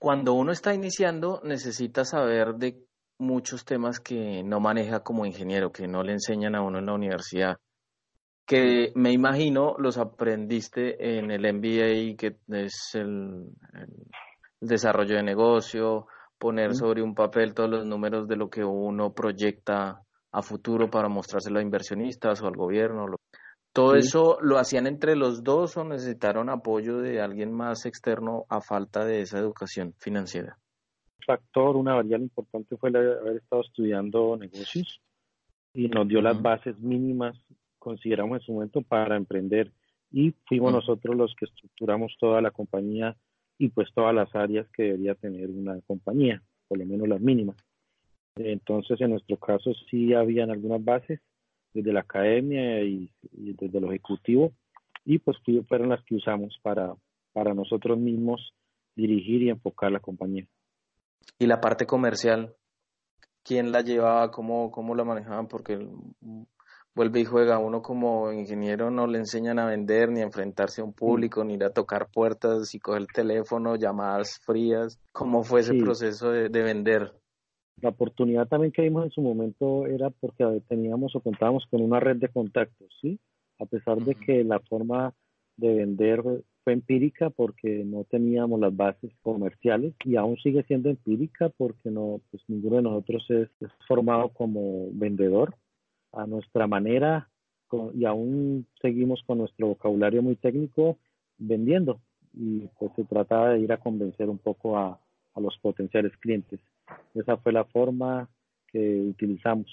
cuando 0.00 0.32
uno 0.32 0.50
está 0.50 0.74
iniciando 0.74 1.42
necesita 1.44 2.06
saber 2.06 2.54
de 2.54 2.86
muchos 3.18 3.66
temas 3.66 4.00
que 4.00 4.42
no 4.42 4.58
maneja 4.58 5.00
como 5.00 5.26
ingeniero, 5.26 5.72
que 5.72 5.86
no 5.86 6.02
le 6.02 6.12
enseñan 6.12 6.54
a 6.54 6.62
uno 6.62 6.78
en 6.78 6.86
la 6.86 6.94
universidad, 6.94 7.58
que 8.46 8.92
me 8.94 9.12
imagino 9.12 9.74
los 9.76 9.98
aprendiste 9.98 11.18
en 11.18 11.30
el 11.30 11.42
MBA, 11.52 12.16
que 12.16 12.38
es 12.48 12.94
el, 12.94 13.50
desarrollo 14.58 15.16
de 15.16 15.22
negocio, 15.22 16.06
poner 16.38 16.74
sobre 16.74 17.02
un 17.02 17.14
papel 17.14 17.52
todos 17.52 17.68
los 17.68 17.84
números 17.84 18.26
de 18.26 18.36
lo 18.36 18.48
que 18.48 18.64
uno 18.64 19.12
proyecta 19.12 20.00
a 20.32 20.42
futuro 20.42 20.90
para 20.90 21.08
mostrárselo 21.08 21.58
a 21.58 21.62
inversionistas 21.62 22.42
o 22.42 22.46
al 22.46 22.56
gobierno. 22.56 23.06
¿Todo 23.72 23.94
eso 23.94 24.38
lo 24.40 24.58
hacían 24.58 24.86
entre 24.86 25.14
los 25.14 25.44
dos 25.44 25.76
o 25.76 25.84
necesitaron 25.84 26.50
apoyo 26.50 26.98
de 26.98 27.20
alguien 27.20 27.52
más 27.52 27.86
externo 27.86 28.44
a 28.48 28.60
falta 28.60 29.04
de 29.04 29.20
esa 29.20 29.38
educación 29.38 29.94
financiera? 29.98 30.56
Un 31.20 31.24
factor, 31.36 31.76
una 31.76 31.94
variable 31.94 32.24
importante 32.24 32.76
fue 32.76 32.90
haber 32.90 33.36
estado 33.36 33.62
estudiando 33.62 34.36
negocios 34.36 35.00
y 35.72 35.88
nos 35.88 36.08
dio 36.08 36.20
las 36.20 36.40
bases 36.40 36.78
mínimas, 36.80 37.36
consideramos 37.78 38.40
en 38.40 38.46
su 38.46 38.52
momento, 38.52 38.82
para 38.82 39.16
emprender. 39.16 39.70
Y 40.10 40.32
fuimos 40.48 40.72
nosotros 40.72 41.14
los 41.16 41.34
que 41.38 41.44
estructuramos 41.44 42.16
toda 42.18 42.40
la 42.40 42.50
compañía 42.50 43.16
y 43.56 43.68
pues 43.68 43.88
todas 43.94 44.12
las 44.12 44.34
áreas 44.34 44.66
que 44.72 44.84
debería 44.84 45.14
tener 45.14 45.48
una 45.48 45.80
compañía, 45.82 46.42
por 46.66 46.78
lo 46.78 46.86
menos 46.86 47.06
las 47.06 47.20
mínimas. 47.20 47.56
Entonces, 48.46 49.00
en 49.00 49.10
nuestro 49.10 49.36
caso 49.36 49.72
sí 49.90 50.14
habían 50.14 50.50
algunas 50.50 50.84
bases 50.84 51.20
desde 51.72 51.92
la 51.92 52.00
academia 52.00 52.82
y, 52.82 53.10
desde 53.32 53.80
lo 53.80 53.88
ejecutivo 53.88 54.52
y 55.04 55.18
pues 55.18 55.36
fueron 55.68 55.88
las 55.88 56.04
que 56.04 56.16
usamos 56.16 56.58
para, 56.62 56.94
para 57.32 57.54
nosotros 57.54 57.98
mismos 57.98 58.54
dirigir 58.94 59.42
y 59.42 59.50
enfocar 59.50 59.90
la 59.92 60.00
compañía. 60.00 60.46
¿Y 61.38 61.46
la 61.46 61.60
parte 61.60 61.86
comercial? 61.86 62.54
¿Quién 63.42 63.72
la 63.72 63.80
llevaba? 63.80 64.30
¿Cómo, 64.30 64.70
cómo 64.70 64.94
la 64.94 65.04
manejaban? 65.04 65.48
Porque 65.48 65.78
vuelve 66.94 67.20
y 67.20 67.24
juega. 67.24 67.58
Uno 67.58 67.82
como 67.82 68.32
ingeniero 68.32 68.90
no 68.90 69.06
le 69.06 69.18
enseñan 69.18 69.58
a 69.58 69.66
vender, 69.66 70.10
ni 70.10 70.20
a 70.20 70.24
enfrentarse 70.24 70.82
a 70.82 70.84
un 70.84 70.92
público, 70.92 71.44
ni 71.44 71.54
a 71.62 71.70
tocar 71.70 72.08
puertas, 72.12 72.74
y 72.74 72.78
coger 72.78 73.02
el 73.02 73.06
teléfono, 73.08 73.76
llamadas 73.76 74.38
frías. 74.44 74.98
¿Cómo 75.12 75.42
fue 75.42 75.60
ese 75.60 75.74
proceso 75.74 76.30
de, 76.30 76.48
de, 76.48 76.62
vender? 76.62 77.12
La 77.82 77.90
oportunidad 77.90 78.46
también 78.46 78.72
que 78.72 78.82
vimos 78.82 79.04
en 79.04 79.10
su 79.10 79.22
momento 79.22 79.86
era 79.86 80.10
porque 80.10 80.44
teníamos 80.68 81.16
o 81.16 81.20
contábamos 81.20 81.66
con 81.70 81.80
una 81.80 81.98
red 81.98 82.16
de 82.16 82.28
contactos, 82.28 82.88
¿sí? 83.00 83.18
A 83.58 83.66
pesar 83.66 83.98
de 83.98 84.14
que 84.14 84.44
la 84.44 84.60
forma 84.60 85.14
de 85.56 85.74
vender 85.74 86.22
fue 86.62 86.74
empírica 86.74 87.30
porque 87.30 87.84
no 87.84 88.04
teníamos 88.04 88.60
las 88.60 88.74
bases 88.74 89.12
comerciales 89.22 89.94
y 90.04 90.16
aún 90.16 90.36
sigue 90.38 90.62
siendo 90.64 90.90
empírica 90.90 91.48
porque 91.50 91.90
no, 91.90 92.20
pues 92.30 92.42
ninguno 92.48 92.76
de 92.76 92.82
nosotros 92.82 93.24
es, 93.30 93.48
formado 93.86 94.28
como 94.30 94.88
vendedor 94.92 95.54
a 96.12 96.26
nuestra 96.26 96.66
manera 96.66 97.28
y 97.94 98.04
aún 98.04 98.66
seguimos 98.82 99.22
con 99.26 99.38
nuestro 99.38 99.68
vocabulario 99.68 100.22
muy 100.22 100.36
técnico 100.36 100.98
vendiendo 101.38 102.00
y 102.34 102.68
pues 102.78 102.92
se 102.96 103.04
trataba 103.04 103.50
de 103.50 103.60
ir 103.60 103.72
a 103.72 103.78
convencer 103.78 104.28
un 104.28 104.38
poco 104.38 104.76
a 104.76 104.98
los 105.36 105.56
potenciales 105.58 106.14
clientes. 106.18 106.60
Esa 107.14 107.36
fue 107.38 107.52
la 107.52 107.64
forma 107.64 108.28
que 108.68 109.00
utilizamos. 109.00 109.66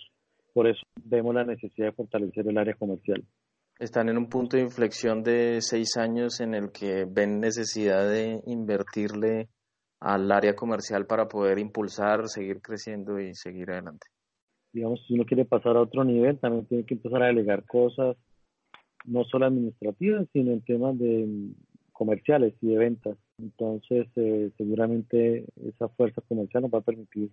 Por 0.54 0.68
eso 0.68 0.82
vemos 1.04 1.36
la 1.36 1.44
necesidad 1.44 1.88
de 1.88 1.92
fortalecer 1.94 2.48
el 2.48 2.58
área 2.58 2.74
comercial. 2.74 3.24
Están 3.80 4.10
en 4.10 4.18
un 4.18 4.28
punto 4.28 4.58
de 4.58 4.64
inflexión 4.64 5.22
de 5.22 5.60
seis 5.62 5.98
años 5.98 6.40
en 6.40 6.56
el 6.56 6.72
que 6.72 7.06
ven 7.06 7.40
necesidad 7.40 8.10
de 8.10 8.42
invertirle 8.48 9.50
al 10.00 10.32
área 10.32 10.56
comercial 10.56 11.06
para 11.06 11.28
poder 11.28 11.60
impulsar, 11.60 12.28
seguir 12.28 12.62
creciendo 12.62 13.20
y 13.20 13.36
seguir 13.36 13.72
adelante. 13.72 14.08
Digamos, 14.74 15.04
si 15.08 15.14
uno 15.14 15.26
quiere 15.26 15.46
pasar 15.46 15.78
a 15.78 15.82
otro 15.82 16.04
nivel, 16.04 16.40
también 16.40 16.66
tiene 16.66 16.86
que 16.86 16.96
empezar 16.96 17.24
a 17.24 17.28
delegar 17.28 17.66
cosas, 17.66 18.18
no 19.06 19.24
solo 19.26 19.46
administrativas, 19.46 20.28
sino 20.34 20.52
en 20.52 20.62
temas 20.62 20.98
de 20.98 21.52
comerciales 21.92 22.54
y 22.62 22.68
de 22.68 22.78
ventas. 22.78 23.18
Entonces, 23.40 24.08
eh, 24.16 24.52
seguramente 24.58 25.46
esa 25.64 25.88
fuerza 25.90 26.22
comercial 26.22 26.64
nos 26.64 26.74
va 26.74 26.80
a 26.80 26.82
permitir 26.82 27.30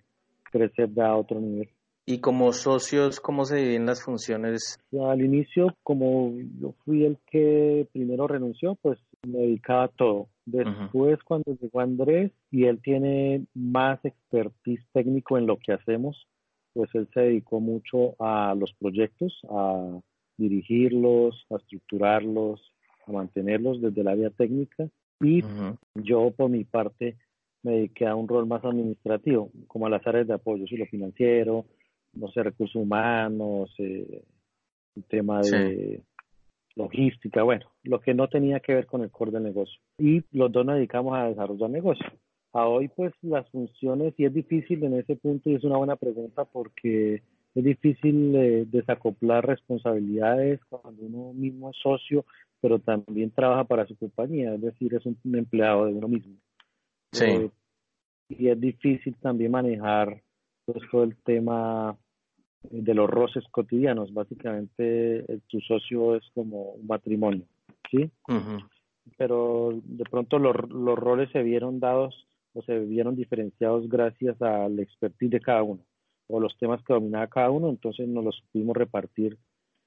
crecer 0.50 0.90
a 1.00 1.16
otro 1.16 1.40
nivel. 1.40 1.68
¿Y 2.06 2.18
como 2.18 2.52
socios, 2.52 3.18
cómo 3.18 3.46
se 3.46 3.56
dividen 3.56 3.86
las 3.86 4.04
funciones? 4.04 4.78
Al 4.92 5.22
inicio, 5.22 5.74
como 5.82 6.34
yo 6.60 6.74
fui 6.84 7.04
el 7.04 7.16
que 7.30 7.88
primero 7.92 8.26
renunció, 8.26 8.74
pues 8.74 8.98
me 9.26 9.38
dedicaba 9.38 9.84
a 9.84 9.88
todo. 9.88 10.28
Después, 10.44 11.18
cuando 11.24 11.56
llegó 11.58 11.80
Andrés 11.80 12.30
y 12.50 12.66
él 12.66 12.80
tiene 12.82 13.46
más 13.54 14.04
expertise 14.04 14.84
técnico 14.92 15.38
en 15.38 15.46
lo 15.46 15.58
que 15.58 15.72
hacemos, 15.72 16.26
pues 16.74 16.90
él 16.94 17.08
se 17.14 17.20
dedicó 17.20 17.60
mucho 17.60 18.14
a 18.22 18.54
los 18.54 18.74
proyectos, 18.74 19.40
a 19.48 19.98
dirigirlos, 20.36 21.46
a 21.50 21.56
estructurarlos, 21.56 22.60
a 23.06 23.12
mantenerlos 23.12 23.80
desde 23.80 24.02
el 24.02 24.08
área 24.08 24.28
técnica 24.28 24.90
y 25.20 25.42
yo 25.94 26.30
por 26.30 26.50
mi 26.50 26.64
parte 26.64 27.16
me 27.62 27.72
dediqué 27.72 28.06
a 28.06 28.14
un 28.14 28.28
rol 28.28 28.46
más 28.46 28.64
administrativo, 28.64 29.50
como 29.66 29.86
a 29.86 29.90
las 29.90 30.06
áreas 30.06 30.26
de 30.26 30.34
apoyo, 30.34 30.66
si 30.66 30.76
lo 30.76 30.86
financiero, 30.86 31.64
no 32.12 32.28
sé, 32.28 32.42
recursos 32.42 32.76
humanos, 32.76 33.74
eh, 33.78 34.22
el 34.96 35.04
tema 35.04 35.40
de 35.40 36.02
logística, 36.76 37.42
bueno, 37.42 37.66
lo 37.82 38.00
que 38.00 38.14
no 38.14 38.28
tenía 38.28 38.60
que 38.60 38.74
ver 38.74 38.86
con 38.86 39.02
el 39.02 39.10
core 39.10 39.32
del 39.32 39.44
negocio. 39.44 39.80
Y 39.98 40.22
los 40.32 40.50
dos 40.52 40.66
nos 40.66 40.76
dedicamos 40.76 41.16
a 41.16 41.28
desarrollar 41.28 41.70
negocio. 41.70 42.06
A 42.52 42.66
hoy, 42.66 42.88
pues 42.88 43.12
las 43.22 43.48
funciones, 43.50 44.14
y 44.16 44.26
es 44.26 44.34
difícil 44.34 44.84
en 44.84 44.94
ese 44.94 45.16
punto, 45.16 45.50
y 45.50 45.54
es 45.54 45.64
una 45.64 45.76
buena 45.76 45.96
pregunta 45.96 46.44
porque 46.44 47.22
es 47.54 47.64
difícil 47.64 48.34
eh, 48.36 48.64
desacoplar 48.66 49.46
responsabilidades 49.46 50.60
cuando 50.68 51.02
uno 51.02 51.32
mismo 51.32 51.70
es 51.70 51.76
socio, 51.82 52.24
pero 52.64 52.78
también 52.78 53.30
trabaja 53.30 53.64
para 53.64 53.86
su 53.86 53.94
compañía, 53.94 54.54
es 54.54 54.62
decir, 54.62 54.94
es 54.94 55.04
un, 55.04 55.18
empleado 55.34 55.84
de 55.84 55.92
uno 55.92 56.08
mismo. 56.08 56.34
Sí. 57.12 57.26
Eh, 57.26 57.50
y 58.30 58.48
es 58.48 58.58
difícil 58.58 59.14
también 59.20 59.50
manejar 59.50 60.22
pues, 60.64 60.78
todo 60.90 61.04
el 61.04 61.14
tema 61.24 61.94
de 62.62 62.94
los 62.94 63.10
roces 63.10 63.44
cotidianos. 63.50 64.14
Básicamente, 64.14 65.30
eh, 65.30 65.40
tu 65.46 65.60
socio 65.60 66.16
es 66.16 66.22
como 66.32 66.70
un 66.70 66.86
matrimonio, 66.86 67.44
¿sí? 67.90 68.10
Pero 69.18 69.78
de 69.84 70.04
pronto 70.04 70.38
los, 70.38 70.56
los 70.70 70.98
roles 70.98 71.30
se 71.32 71.42
vieron 71.42 71.80
dados 71.80 72.26
o 72.54 72.62
se 72.62 72.78
vieron 72.78 73.14
diferenciados 73.14 73.90
gracias 73.90 74.40
al 74.40 74.78
expertise 74.78 75.32
de 75.32 75.40
cada 75.40 75.62
uno 75.62 75.84
o 76.28 76.40
los 76.40 76.56
temas 76.56 76.82
que 76.82 76.94
dominaba 76.94 77.26
cada 77.26 77.50
uno, 77.50 77.68
entonces 77.68 78.08
nos 78.08 78.24
los 78.24 78.42
pudimos 78.50 78.74
repartir, 78.74 79.36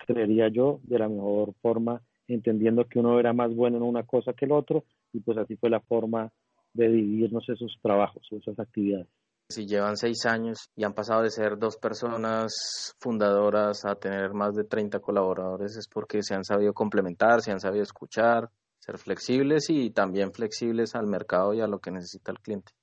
creería 0.05 0.49
yo, 0.49 0.79
de 0.83 0.99
la 0.99 1.09
mejor 1.09 1.55
forma, 1.63 2.03
entendiendo 2.27 2.85
que 2.85 2.99
uno 2.99 3.19
era 3.19 3.33
más 3.33 3.53
bueno 3.53 3.77
en 3.77 3.83
una 3.83 4.03
cosa 4.03 4.33
que 4.33 4.45
el 4.45 4.51
otro, 4.51 4.83
y 5.13 5.19
pues 5.19 5.37
así 5.37 5.55
fue 5.55 5.69
la 5.69 5.79
forma 5.79 6.31
de 6.73 6.89
dividirnos 6.89 7.47
esos 7.49 7.77
trabajos, 7.81 8.27
esas 8.31 8.59
actividades. 8.59 9.07
Si 9.49 9.65
llevan 9.65 9.95
seis 9.95 10.25
años 10.25 10.69
y 10.75 10.83
han 10.83 10.93
pasado 10.93 11.23
de 11.23 11.29
ser 11.29 11.57
dos 11.57 11.77
personas 11.77 12.95
fundadoras 12.99 13.85
a 13.85 13.95
tener 13.95 14.33
más 14.33 14.53
de 14.53 14.65
30 14.65 14.99
colaboradores, 14.99 15.77
es 15.77 15.87
porque 15.87 16.21
se 16.21 16.35
han 16.35 16.43
sabido 16.43 16.73
complementar, 16.73 17.41
se 17.41 17.51
han 17.51 17.61
sabido 17.61 17.83
escuchar, 17.83 18.49
ser 18.79 18.97
flexibles 18.97 19.69
y 19.69 19.91
también 19.91 20.33
flexibles 20.33 20.95
al 20.95 21.07
mercado 21.07 21.53
y 21.53 21.61
a 21.61 21.67
lo 21.67 21.79
que 21.79 21.91
necesita 21.91 22.31
el 22.33 22.39
cliente. 22.39 22.73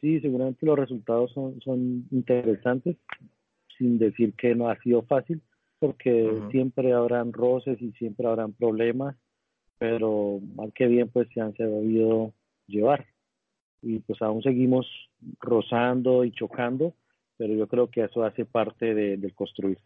Sí, 0.00 0.20
seguramente 0.20 0.66
los 0.66 0.78
resultados 0.78 1.32
son, 1.32 1.60
son 1.62 2.06
interesantes, 2.12 2.96
sin 3.76 3.98
decir 3.98 4.34
que 4.34 4.54
no 4.54 4.68
ha 4.68 4.78
sido 4.82 5.02
fácil, 5.02 5.42
porque 5.84 6.40
siempre 6.50 6.94
habrán 6.94 7.34
roces 7.34 7.80
y 7.82 7.92
siempre 7.92 8.26
habrán 8.26 8.54
problemas, 8.54 9.16
pero 9.76 10.40
mal 10.56 10.72
que 10.72 10.86
bien 10.86 11.10
pues 11.10 11.28
se 11.34 11.42
han 11.42 11.54
sabido 11.54 12.32
llevar 12.66 13.04
y 13.82 13.98
pues 13.98 14.22
aún 14.22 14.42
seguimos 14.42 14.86
rozando 15.40 16.24
y 16.24 16.32
chocando, 16.32 16.94
pero 17.36 17.52
yo 17.52 17.68
creo 17.68 17.90
que 17.90 18.04
eso 18.04 18.24
hace 18.24 18.46
parte 18.46 18.94
de, 18.94 19.18
del 19.18 19.34
construir. 19.34 19.76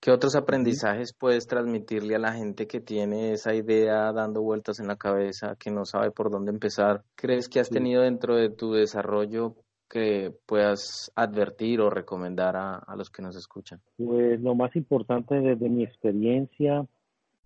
¿Qué 0.00 0.10
otros 0.10 0.34
aprendizajes 0.34 1.14
puedes 1.16 1.46
transmitirle 1.46 2.16
a 2.16 2.18
la 2.18 2.32
gente 2.32 2.66
que 2.66 2.80
tiene 2.80 3.30
esa 3.30 3.54
idea 3.54 4.12
dando 4.12 4.42
vueltas 4.42 4.80
en 4.80 4.88
la 4.88 4.96
cabeza, 4.96 5.54
que 5.56 5.70
no 5.70 5.84
sabe 5.84 6.10
por 6.10 6.32
dónde 6.32 6.50
empezar? 6.50 7.04
¿Crees 7.14 7.48
que 7.48 7.60
has 7.60 7.70
tenido 7.70 8.02
dentro 8.02 8.34
de 8.34 8.50
tu 8.50 8.72
desarrollo 8.72 9.54
que 9.92 10.32
puedas 10.46 11.12
advertir 11.14 11.80
o 11.82 11.90
recomendar 11.90 12.56
a, 12.56 12.76
a 12.76 12.96
los 12.96 13.10
que 13.10 13.20
nos 13.20 13.36
escuchan? 13.36 13.78
Pues 13.98 14.40
lo 14.40 14.54
más 14.54 14.74
importante 14.74 15.34
desde 15.34 15.68
mi 15.68 15.84
experiencia 15.84 16.86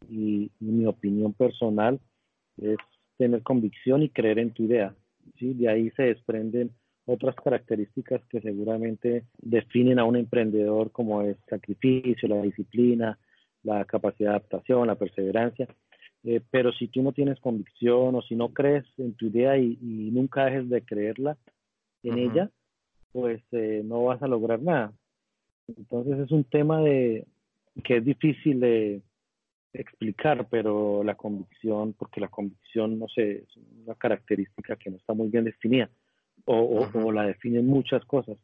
y 0.08 0.52
mi 0.60 0.86
opinión 0.86 1.32
personal 1.32 1.98
es 2.58 2.76
tener 3.18 3.42
convicción 3.42 4.02
y 4.02 4.10
creer 4.10 4.38
en 4.38 4.52
tu 4.52 4.62
idea. 4.62 4.94
¿sí? 5.38 5.54
De 5.54 5.68
ahí 5.68 5.90
se 5.90 6.04
desprenden 6.04 6.70
otras 7.06 7.34
características 7.36 8.22
que 8.26 8.40
seguramente 8.40 9.24
definen 9.38 9.98
a 9.98 10.04
un 10.04 10.16
emprendedor 10.16 10.90
como 10.92 11.22
el 11.22 11.36
sacrificio, 11.48 12.28
la 12.28 12.42
disciplina, 12.42 13.18
la 13.62 13.84
capacidad 13.84 14.30
de 14.30 14.36
adaptación, 14.36 14.86
la 14.86 14.96
perseverancia. 14.96 15.68
Eh, 16.24 16.40
pero 16.50 16.72
si 16.72 16.88
tú 16.88 17.02
no 17.02 17.12
tienes 17.12 17.38
convicción 17.40 18.14
o 18.14 18.22
si 18.22 18.34
no 18.34 18.52
crees 18.52 18.84
en 18.98 19.14
tu 19.14 19.26
idea 19.26 19.56
y, 19.56 19.76
nunca 20.12 20.46
dejes 20.46 20.68
de 20.68 20.82
creerla 20.82 21.36
en 22.08 22.18
ella, 22.18 22.50
pues 23.12 23.42
eh, 23.52 23.82
no 23.84 24.04
vas 24.04 24.22
a 24.22 24.28
lograr 24.28 24.60
nada. 24.62 24.92
Entonces 25.68 26.18
es 26.20 26.30
un 26.30 26.44
tema 26.44 26.80
de 26.80 27.26
que 27.84 27.98
es 27.98 28.04
difícil 28.04 28.60
de, 28.60 29.02
explicar, 29.80 30.46
pero 30.50 31.02
la 31.04 31.14
convicción, 31.14 31.92
porque 31.92 32.20
la 32.20 32.28
convicción, 32.28 32.98
no 32.98 33.08
sé, 33.08 33.44
es 33.46 33.56
una 33.84 33.94
característica 33.94 34.76
que 34.76 34.90
no 34.90 34.96
está 34.96 35.14
muy 35.14 35.28
bien 35.28 35.44
definida, 35.44 35.90
o, 36.44 36.86
o, 36.92 37.12
la 37.12 37.24
definen 37.26 37.66
muchas 37.66 38.04
cosas, 38.04 38.36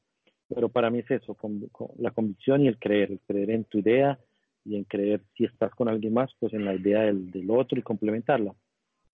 pero 0.49 0.69
para 0.69 0.91
mí 0.91 1.01
es 1.01 1.11
eso, 1.11 1.35
con, 1.35 1.71
la 1.99 2.11
convicción 2.11 2.63
y 2.63 2.69
el 2.69 2.79
creer, 2.79 3.13
el 3.13 3.21
creer 3.21 3.51
en 3.51 3.65
tu 3.65 3.79
idea 3.79 4.19
y 4.65 4.77
en 4.77 4.85
creer 4.85 5.23
si 5.37 5.45
estás 5.45 5.75
con 5.75 5.89
alguien 5.89 6.15
más, 6.15 6.31
pues 6.39 6.53
en 6.53 6.65
la 6.65 6.75
idea 6.75 7.03
del, 7.03 7.31
del 7.31 7.51
otro 7.51 7.79
y 7.79 7.83
complementarla. 7.83 8.55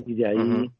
Y 0.07 0.15
de 0.15 0.27
ahí, 0.27 0.71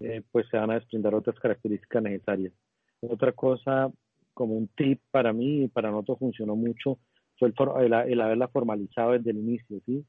eh, 0.00 0.22
pues 0.30 0.46
se 0.48 0.56
van 0.56 0.70
a 0.70 0.74
desprender 0.74 1.14
otras 1.14 1.38
características 1.38 2.02
necesarias. 2.02 2.52
Otra 3.00 3.32
cosa, 3.32 3.90
como 4.34 4.54
un 4.54 4.68
tip 4.68 5.00
para 5.10 5.32
mí 5.32 5.64
y 5.64 5.68
para 5.68 5.90
nosotros 5.90 6.18
funcionó 6.18 6.56
mucho, 6.56 6.98
fue 7.38 7.48
el, 7.48 7.54
el, 7.84 7.92
el 7.92 8.20
haberla 8.20 8.48
formalizado 8.48 9.12
desde 9.12 9.30
el 9.30 9.38
inicio, 9.38 9.80
¿sí? 9.86 10.04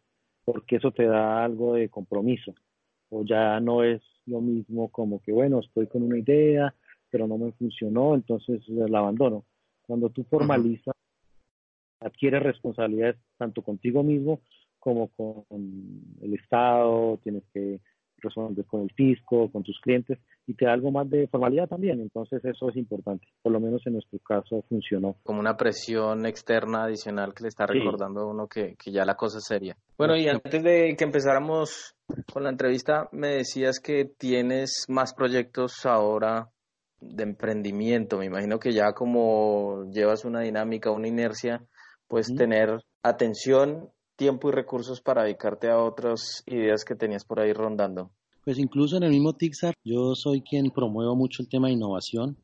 porque 0.51 0.77
eso 0.77 0.91
te 0.91 1.05
da 1.05 1.43
algo 1.43 1.75
de 1.75 1.89
compromiso. 1.89 2.55
O 3.09 3.23
ya 3.23 3.59
no 3.59 3.83
es 3.83 4.01
lo 4.25 4.41
mismo 4.41 4.89
como 4.89 5.21
que, 5.21 5.31
bueno, 5.31 5.59
estoy 5.59 5.87
con 5.87 6.01
una 6.01 6.17
idea, 6.17 6.73
pero 7.11 7.27
no 7.27 7.37
me 7.37 7.51
funcionó, 7.51 8.15
entonces 8.15 8.67
la 8.67 8.99
abandono. 8.99 9.45
Cuando 9.85 10.09
tú 10.09 10.23
formalizas, 10.23 10.95
adquieres 11.99 12.41
responsabilidades 12.41 13.17
tanto 13.37 13.61
contigo 13.61 14.03
mismo 14.03 14.41
como 14.79 15.09
con 15.09 15.45
el 16.21 16.33
Estado, 16.33 17.19
tienes 17.23 17.43
que 17.53 17.79
responder 18.21 18.65
con 18.65 18.81
el 18.81 18.91
fisco, 18.91 19.51
con 19.51 19.63
tus 19.63 19.79
clientes 19.79 20.19
y 20.47 20.53
te 20.53 20.65
da 20.65 20.73
algo 20.73 20.91
más 20.91 21.09
de 21.09 21.27
formalidad 21.27 21.67
también. 21.67 21.99
Entonces 22.01 22.43
eso 22.43 22.69
es 22.69 22.75
importante. 22.77 23.27
Por 23.41 23.51
lo 23.51 23.59
menos 23.59 23.85
en 23.85 23.93
nuestro 23.93 24.19
caso 24.19 24.63
funcionó. 24.67 25.15
Como 25.23 25.39
una 25.39 25.57
presión 25.57 26.25
externa 26.25 26.83
adicional 26.85 27.33
que 27.33 27.43
le 27.43 27.49
está 27.49 27.65
recordando 27.65 28.21
a 28.21 28.25
uno 28.25 28.47
que, 28.47 28.75
que 28.75 28.91
ya 28.91 29.05
la 29.05 29.15
cosa 29.15 29.39
es 29.39 29.45
seria. 29.45 29.75
Bueno, 29.97 30.15
y 30.15 30.27
antes 30.27 30.63
de 30.63 30.95
que 30.97 31.03
empezáramos 31.03 31.95
con 32.31 32.43
la 32.43 32.49
entrevista, 32.49 33.09
me 33.11 33.29
decías 33.29 33.79
que 33.79 34.05
tienes 34.05 34.85
más 34.87 35.13
proyectos 35.13 35.85
ahora 35.85 36.49
de 37.01 37.23
emprendimiento. 37.23 38.17
Me 38.17 38.25
imagino 38.25 38.59
que 38.59 38.71
ya 38.71 38.93
como 38.93 39.85
llevas 39.91 40.25
una 40.25 40.41
dinámica, 40.41 40.91
una 40.91 41.07
inercia, 41.07 41.63
puedes 42.07 42.33
tener 42.35 42.81
atención 43.03 43.89
tiempo 44.19 44.49
y 44.49 44.51
recursos 44.51 44.99
para 44.99 45.23
dedicarte 45.23 45.69
a 45.69 45.81
otras 45.81 46.43
ideas 46.45 46.83
que 46.83 46.93
tenías 46.93 47.23
por 47.23 47.39
ahí 47.39 47.53
rondando? 47.53 48.11
Pues 48.43 48.59
incluso 48.59 48.97
en 48.97 49.03
el 49.03 49.11
mismo 49.11 49.33
Tixar, 49.33 49.73
yo 49.83 50.13
soy 50.13 50.41
quien 50.41 50.71
promuevo 50.71 51.15
mucho 51.15 51.41
el 51.41 51.47
tema 51.47 51.67
de 51.67 51.75
innovación 51.75 52.37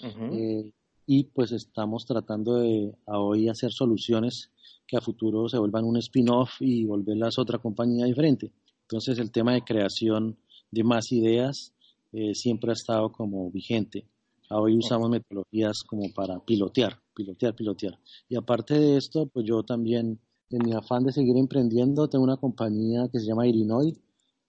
eh, 0.00 0.72
y 1.06 1.24
pues 1.24 1.52
estamos 1.52 2.04
tratando 2.06 2.56
de 2.56 2.92
a 3.06 3.20
hoy 3.20 3.48
hacer 3.48 3.70
soluciones 3.70 4.50
que 4.84 4.96
a 4.96 5.00
futuro 5.00 5.48
se 5.48 5.58
vuelvan 5.58 5.84
un 5.84 5.96
spin-off 5.98 6.60
y 6.60 6.84
volverlas 6.84 7.38
otra 7.38 7.58
compañía 7.58 8.06
diferente. 8.06 8.50
Entonces 8.82 9.18
el 9.20 9.30
tema 9.30 9.52
de 9.52 9.62
creación 9.62 10.36
de 10.72 10.82
más 10.82 11.12
ideas 11.12 11.72
eh, 12.12 12.34
siempre 12.34 12.70
ha 12.70 12.74
estado 12.74 13.12
como 13.12 13.48
vigente. 13.50 14.06
Hoy 14.50 14.76
usamos 14.76 15.08
metodologías 15.08 15.84
como 15.86 16.12
para 16.12 16.40
pilotear, 16.40 16.98
pilotear, 17.14 17.54
pilotear. 17.54 17.98
Y 18.28 18.36
aparte 18.36 18.74
de 18.74 18.96
esto, 18.96 19.26
pues 19.26 19.46
yo 19.46 19.62
también 19.62 20.18
en 20.52 20.64
mi 20.64 20.72
afán 20.72 21.04
de 21.04 21.12
seguir 21.12 21.36
emprendiendo, 21.36 22.08
tengo 22.08 22.24
una 22.24 22.36
compañía 22.36 23.08
que 23.10 23.18
se 23.18 23.26
llama 23.26 23.46
Illinois, 23.46 23.94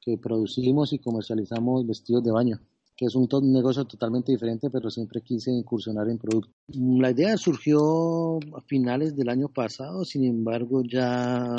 que 0.01 0.17
producimos 0.17 0.93
y 0.93 0.99
comercializamos 0.99 1.87
vestidos 1.87 2.23
de 2.23 2.31
baño, 2.31 2.59
que 2.95 3.05
es 3.05 3.15
un, 3.15 3.27
negocio 3.51 3.85
totalmente 3.85 4.31
diferente, 4.31 4.69
pero 4.69 4.89
siempre 4.89 5.21
quise 5.21 5.51
incursionar 5.51 6.09
en 6.09 6.17
productos. 6.17 6.53
La 6.67 7.11
idea 7.11 7.37
surgió 7.37 8.37
a 8.37 8.61
finales 8.67 9.15
del 9.15 9.29
año 9.29 9.47
pasado, 9.47 10.03
sin 10.03 10.25
embargo 10.25 10.81
ya 10.83 11.55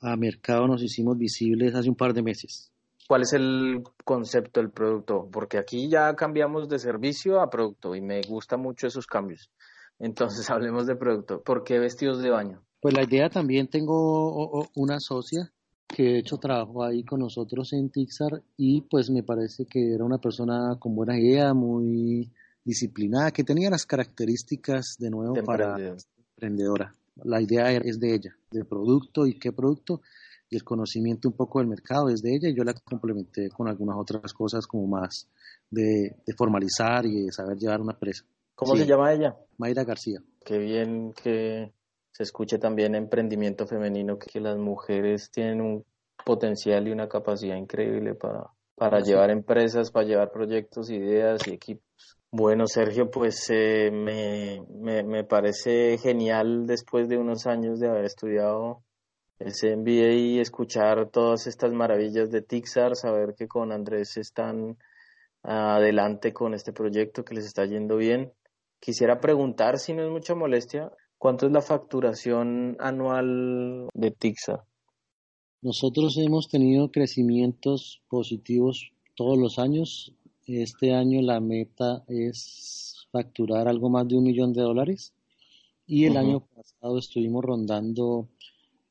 a 0.00 0.16
mercado 0.16 0.66
nos 0.68 0.82
hicimos 0.82 1.18
visibles 1.18 1.74
hace 1.74 1.88
un 1.88 1.96
par 1.96 2.14
de 2.14 2.22
meses. 2.22 2.70
¿Cuál 3.08 3.22
es 3.22 3.32
el 3.32 3.82
concepto 4.04 4.60
del 4.60 4.70
producto? 4.70 5.28
Porque 5.30 5.58
aquí 5.58 5.88
ya 5.88 6.14
cambiamos 6.16 6.68
de 6.68 6.78
servicio 6.78 7.40
a 7.40 7.50
producto 7.50 7.94
y 7.94 8.00
me 8.00 8.20
gustan 8.22 8.60
mucho 8.60 8.88
esos 8.88 9.06
cambios. 9.06 9.50
Entonces 9.98 10.48
hablemos 10.50 10.86
de 10.86 10.96
producto. 10.96 11.42
¿Por 11.42 11.64
qué 11.64 11.78
vestidos 11.78 12.22
de 12.22 12.30
baño? 12.30 12.62
Pues 12.80 12.94
la 12.94 13.04
idea 13.04 13.28
también 13.28 13.68
tengo 13.68 14.68
una 14.74 15.00
socia 15.00 15.52
que 15.88 16.02
de 16.02 16.18
hecho 16.18 16.36
trabajó 16.36 16.84
ahí 16.84 17.04
con 17.04 17.20
nosotros 17.20 17.72
en 17.72 17.90
Tixar 17.90 18.42
y 18.56 18.82
pues 18.82 19.10
me 19.10 19.22
parece 19.22 19.66
que 19.66 19.94
era 19.94 20.04
una 20.04 20.18
persona 20.18 20.76
con 20.78 20.94
buena 20.94 21.18
idea, 21.18 21.54
muy 21.54 22.32
disciplinada, 22.64 23.30
que 23.30 23.44
tenía 23.44 23.70
las 23.70 23.86
características 23.86 24.96
de 24.98 25.10
nuevo 25.10 25.34
para 25.44 25.76
emprendedora. 26.34 26.92
La 27.24 27.40
idea 27.40 27.70
es 27.72 27.98
de 27.98 28.14
ella, 28.14 28.36
del 28.50 28.66
producto 28.66 29.26
y 29.26 29.38
qué 29.38 29.52
producto 29.52 30.02
y 30.48 30.56
el 30.56 30.64
conocimiento 30.64 31.28
un 31.28 31.34
poco 31.34 31.58
del 31.58 31.68
mercado 31.68 32.08
es 32.08 32.22
de 32.22 32.34
ella 32.34 32.48
y 32.48 32.54
yo 32.54 32.62
la 32.62 32.74
complementé 32.74 33.48
con 33.48 33.68
algunas 33.68 33.96
otras 33.96 34.32
cosas 34.32 34.66
como 34.66 34.86
más 34.86 35.28
de, 35.70 36.16
formalizar 36.36 37.04
y 37.06 37.24
de 37.24 37.32
saber 37.32 37.56
llevar 37.56 37.80
una 37.80 37.92
empresa. 37.92 38.24
¿Cómo 38.56 38.74
se 38.74 38.86
llama 38.86 39.12
ella? 39.12 39.36
Mayra 39.58 39.84
García. 39.84 40.18
Qué 40.44 40.56
bien 40.56 41.12
que 41.12 41.72
se 42.10 42.22
escuche 42.22 42.58
también 42.58 42.94
emprendimiento 42.94 43.66
femenino, 43.66 44.18
que 44.18 44.40
las 44.40 44.56
mujeres 44.56 45.30
tienen 45.30 45.60
un 45.60 45.84
potencial 46.24 46.88
y 46.88 46.90
una 46.90 47.06
capacidad 47.06 47.56
increíble 47.56 48.14
para, 48.14 48.50
para 48.74 49.00
llevar 49.00 49.30
empresas, 49.30 49.90
para 49.90 50.06
llevar 50.06 50.30
proyectos, 50.32 50.88
ideas 50.88 51.46
y 51.46 51.52
equipos. 51.52 51.84
Bueno, 52.30 52.66
Sergio, 52.66 53.10
pues 53.10 53.46
eh, 53.50 53.90
me, 53.92 54.62
me, 54.70 55.02
me, 55.02 55.24
parece 55.24 55.98
genial 55.98 56.66
después 56.66 57.08
de 57.08 57.18
unos 57.18 57.46
años 57.46 57.78
de 57.78 57.88
haber 57.88 58.06
estudiado 58.06 58.82
ese 59.38 59.76
MBA 59.76 60.12
y 60.14 60.40
escuchar 60.40 61.10
todas 61.10 61.46
estas 61.46 61.72
maravillas 61.72 62.30
de 62.30 62.40
Tixar, 62.40 62.96
saber 62.96 63.34
que 63.36 63.46
con 63.46 63.70
Andrés 63.70 64.16
están 64.16 64.78
adelante 65.42 66.32
con 66.32 66.54
este 66.54 66.72
proyecto, 66.72 67.24
que 67.24 67.34
les 67.34 67.44
está 67.44 67.64
yendo 67.66 67.96
bien. 67.96 68.32
Quisiera 68.80 69.20
preguntar, 69.20 69.78
si 69.78 69.92
no 69.92 70.04
es 70.04 70.10
mucha 70.10 70.34
molestia, 70.34 70.92
¿cuánto 71.18 71.46
es 71.46 71.52
la 71.52 71.62
facturación 71.62 72.76
anual 72.78 73.88
de 73.94 74.10
Tixar? 74.10 74.64
Nosotros 75.62 76.16
hemos 76.18 76.48
tenido 76.48 76.90
crecimientos 76.90 78.02
positivos 78.08 78.92
todos 79.14 79.38
los 79.38 79.58
años. 79.58 80.14
Este 80.46 80.94
año 80.94 81.22
la 81.22 81.40
meta 81.40 82.04
es 82.06 83.08
facturar 83.10 83.66
algo 83.66 83.88
más 83.88 84.06
de 84.06 84.16
un 84.16 84.24
millón 84.24 84.52
de 84.52 84.62
dólares 84.62 85.12
y 85.86 86.04
el 86.04 86.16
año 86.16 86.40
pasado 86.40 86.98
estuvimos 86.98 87.44
rondando 87.44 88.28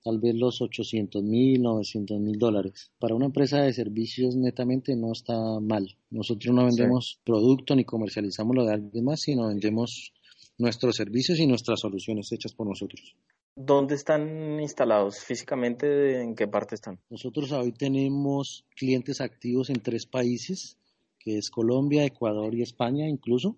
tal 0.05 0.19
vez 0.19 0.35
los 0.35 0.61
800 0.61 1.23
mil, 1.23 1.63
900 1.63 2.19
mil 2.19 2.37
dólares. 2.37 2.91
Para 2.99 3.15
una 3.15 3.25
empresa 3.25 3.61
de 3.61 3.73
servicios 3.73 4.35
netamente 4.35 4.95
no 4.95 5.11
está 5.11 5.33
mal. 5.59 5.97
Nosotros 6.11 6.53
no 6.53 6.65
vendemos 6.65 7.19
producto 7.25 7.75
ni 7.75 7.85
comercializamos 7.85 8.55
lo 8.55 8.65
de 8.65 8.73
alguien 8.75 9.03
más, 9.03 9.21
sino 9.21 9.47
vendemos 9.47 10.13
nuestros 10.59 10.95
servicios 10.95 11.39
y 11.39 11.47
nuestras 11.47 11.79
soluciones 11.79 12.31
hechas 12.31 12.53
por 12.53 12.67
nosotros. 12.67 13.15
¿Dónde 13.55 13.95
están 13.95 14.59
instalados 14.59 15.23
físicamente? 15.23 16.21
¿En 16.21 16.35
qué 16.35 16.47
parte 16.47 16.75
están? 16.75 16.99
Nosotros 17.09 17.51
hoy 17.51 17.71
tenemos 17.71 18.63
clientes 18.75 19.21
activos 19.21 19.71
en 19.71 19.81
tres 19.81 20.05
países, 20.05 20.77
que 21.17 21.37
es 21.37 21.49
Colombia, 21.49 22.05
Ecuador 22.05 22.53
y 22.53 22.61
España 22.61 23.09
incluso. 23.09 23.57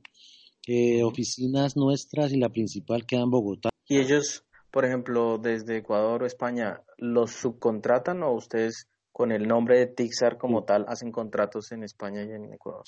Eh, 0.65 1.03
oficinas 1.03 1.75
nuestras 1.75 2.31
y 2.31 2.37
la 2.37 2.49
principal 2.49 3.05
queda 3.05 3.23
en 3.23 3.31
Bogotá. 3.31 3.69
¿Y 3.89 3.97
ellos 3.97 4.43
por 4.71 4.85
ejemplo, 4.85 5.37
desde 5.37 5.77
Ecuador 5.77 6.23
o 6.23 6.25
España, 6.25 6.81
¿los 6.97 7.31
subcontratan 7.31 8.23
o 8.23 8.33
ustedes 8.33 8.87
con 9.11 9.31
el 9.31 9.47
nombre 9.47 9.79
de 9.79 9.87
Tixar 9.87 10.37
como 10.37 10.63
tal 10.63 10.85
hacen 10.87 11.11
contratos 11.11 11.71
en 11.71 11.83
España 11.83 12.23
y 12.23 12.31
en 12.31 12.53
Ecuador? 12.53 12.83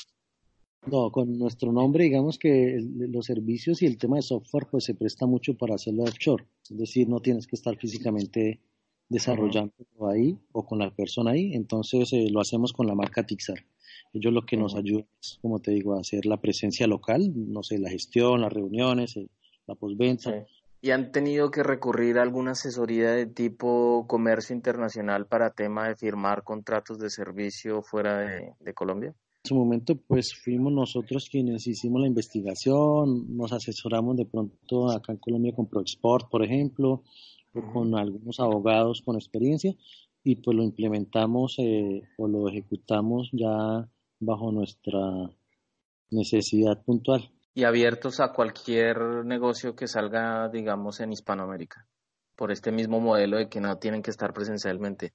No, 0.86 1.12
con 1.12 1.38
nuestro 1.38 1.72
nombre, 1.72 2.06
digamos 2.06 2.38
que 2.38 2.78
los 2.82 3.26
servicios 3.26 3.82
y 3.82 3.86
el 3.86 3.98
tema 3.98 4.18
de 4.18 4.22
software 4.22 4.68
pues 4.70 4.86
se 4.86 4.96
presta 4.96 5.26
mucho 5.26 5.56
para 5.56 5.76
hacerlo 5.76 6.04
offshore. 6.04 6.46
Es 6.70 6.78
decir, 6.78 7.10
no 7.10 7.20
tienes 7.20 7.48
que 7.48 7.56
estar 7.56 7.76
físicamente 7.78 8.62
desarrollando 9.10 9.74
ahí 10.10 10.38
o 10.52 10.66
con 10.66 10.80
la 10.80 10.96
persona 10.96 11.32
ahí. 11.32 11.54
Entonces 11.54 12.14
eh, 12.14 12.30
lo 12.30 12.40
hacemos 12.40 12.72
con 12.72 12.88
la 12.88 12.96
marca 12.96 13.26
Tixar. 13.26 13.66
Ellos 14.14 14.34
lo 14.34 14.46
que 14.46 14.56
nos 14.56 14.76
ayudan 14.76 15.08
es, 15.22 15.38
como 15.42 15.60
te 15.60 15.72
digo, 15.72 15.96
a 15.96 16.00
hacer 16.00 16.26
la 16.26 16.38
presencia 16.38 16.88
local, 16.88 17.34
no 17.36 17.62
sé, 17.62 17.78
la 17.78 17.90
gestión, 17.90 18.42
las 18.42 18.54
reuniones, 18.54 19.20
la 19.68 19.76
postventa 19.76 20.46
y 20.82 20.92
han 20.92 21.12
tenido 21.12 21.52
que 21.52 21.64
recurrir 21.64 22.18
a 22.18 22.22
alguna 22.22 22.52
asesoría 22.52 23.12
de 23.12 23.26
tipo 23.26 24.06
comercio 24.08 24.56
internacional 24.56 25.28
para 25.28 25.52
tema 25.52 25.88
de 25.88 25.96
firmar 25.96 26.44
contratos 26.44 26.98
de 27.00 27.10
servicio 27.10 27.82
fuera 27.82 28.20
de, 28.20 28.74
Colombia? 28.74 29.14
En 29.44 29.48
su 29.50 29.56
momento, 29.56 29.96
pues 29.96 30.34
fuimos 30.34 30.72
nosotros 30.72 31.28
quienes 31.30 31.68
hicimos 31.68 32.02
la 32.02 32.08
investigación, 32.08 33.36
nos 33.36 33.52
asesoramos 33.52 34.18
de 34.18 34.26
pronto 34.26 34.90
acá 34.92 35.14
en 35.14 35.20
Colombia 35.20 35.54
con 35.56 35.68
ProExport, 35.68 36.30
por 36.30 36.44
ejemplo, 36.44 37.04
o 37.54 37.74
con 37.74 37.96
algunos 37.98 38.40
abogados 38.40 39.02
con 39.04 39.16
experiencia, 39.16 39.74
y 40.24 40.36
pues 40.36 40.56
lo 40.56 40.64
implementamos 40.64 41.56
eh, 41.60 42.04
o 42.18 42.28
lo 42.28 42.48
ejecutamos 42.50 43.30
ya 43.32 43.90
bajo 44.20 44.52
nuestra 44.52 45.30
necesidad 46.12 46.84
puntual 46.84 47.32
y 47.60 47.66
abiertos 47.66 48.22
a 48.22 48.32
cualquier 48.32 49.26
negocio 49.26 49.76
que 49.76 49.86
salga, 49.86 50.48
digamos, 50.48 51.02
en 51.02 51.12
Hispanoamérica, 51.12 51.86
por 52.38 52.54
este 52.54 52.72
mismo 52.72 53.02
modelo 53.02 53.38
de 53.38 53.50
que 53.50 53.60
no 53.60 53.78
tienen 53.78 54.02
que 54.02 54.12
estar 54.12 54.32
presencialmente. 54.32 55.12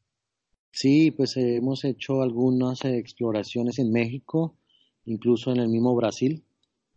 Sí, 0.70 1.10
pues 1.10 1.38
hemos 1.38 1.86
hecho 1.86 2.20
algunas 2.20 2.84
exploraciones 2.84 3.78
en 3.78 3.90
México, 3.90 4.58
incluso 5.06 5.52
en 5.52 5.60
el 5.60 5.68
mismo 5.68 5.96
Brasil, 5.96 6.44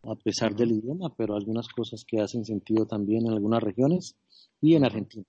a 0.03 0.15
pesar 0.15 0.53
del 0.53 0.71
idioma, 0.71 1.13
pero 1.15 1.35
algunas 1.35 1.69
cosas 1.69 2.03
que 2.05 2.19
hacen 2.19 2.43
sentido 2.43 2.85
también 2.85 3.25
en 3.25 3.31
algunas 3.31 3.63
regiones 3.63 4.17
y 4.59 4.75
en 4.75 4.83
Argentina. 4.83 5.23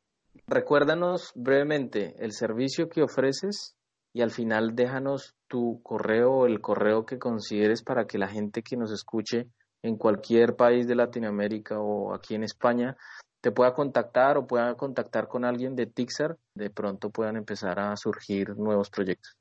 Recuérdanos 0.48 1.30
brevemente 1.36 2.16
el 2.18 2.32
servicio 2.32 2.88
que 2.88 3.02
ofreces 3.02 3.76
y 4.12 4.22
al 4.22 4.32
final 4.32 4.74
déjanos 4.74 5.36
tu 5.46 5.80
correo 5.84 6.32
o 6.32 6.46
el 6.46 6.60
correo 6.60 7.06
que 7.06 7.20
consideres 7.20 7.84
para 7.84 8.06
que 8.08 8.18
la 8.18 8.26
gente 8.26 8.62
que 8.62 8.76
nos 8.76 8.90
escuche 8.90 9.46
en 9.82 9.96
cualquier 9.96 10.56
país 10.56 10.86
de 10.86 10.94
Latinoamérica 10.94 11.80
o 11.80 12.14
aquí 12.14 12.34
en 12.34 12.44
España 12.44 12.96
te 13.40 13.52
pueda 13.52 13.72
contactar 13.74 14.36
o 14.36 14.46
pueda 14.46 14.74
contactar 14.74 15.28
con 15.28 15.44
alguien 15.44 15.76
de 15.76 15.86
Tixar, 15.86 16.36
de 16.54 16.70
pronto 16.70 17.10
puedan 17.10 17.36
empezar 17.36 17.78
a 17.78 17.96
surgir 17.96 18.56
nuevos 18.56 18.90
proyectos. 18.90 19.36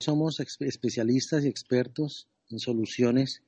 Somos 0.00 0.40
especialistas 0.40 1.44
y 1.44 1.48
expertos 1.48 2.26
en 2.50 2.58
soluciones 2.58 3.42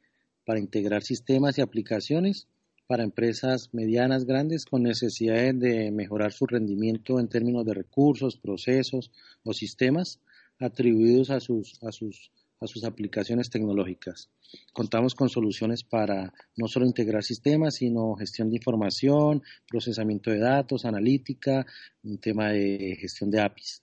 para 0.44 0.60
integrar 0.60 1.02
sistemas 1.02 1.58
y 1.58 1.62
aplicaciones 1.62 2.46
para 2.86 3.02
empresas 3.02 3.70
medianas, 3.72 4.26
grandes, 4.26 4.64
con 4.64 4.82
necesidades 4.82 5.58
de 5.58 5.90
mejorar 5.90 6.32
su 6.32 6.46
rendimiento 6.46 7.18
en 7.18 7.28
términos 7.28 7.64
de 7.64 7.74
recursos, 7.74 8.36
procesos 8.36 9.10
o 9.42 9.52
sistemas 9.52 10.20
atribuidos 10.60 11.30
a 11.30 11.40
sus, 11.40 11.82
a 11.82 11.90
sus 11.90 12.30
a 12.60 12.66
sus 12.66 12.84
aplicaciones 12.84 13.50
tecnológicas. 13.50 14.30
Contamos 14.72 15.14
con 15.14 15.28
soluciones 15.28 15.82
para 15.84 16.32
no 16.56 16.68
solo 16.68 16.86
integrar 16.86 17.22
sistemas, 17.22 17.76
sino 17.76 18.14
gestión 18.14 18.48
de 18.48 18.56
información, 18.56 19.42
procesamiento 19.68 20.30
de 20.30 20.38
datos, 20.38 20.84
analítica, 20.84 21.66
un 22.02 22.18
tema 22.18 22.50
de 22.50 22.96
gestión 22.98 23.30
de 23.30 23.40
APIs. 23.40 23.82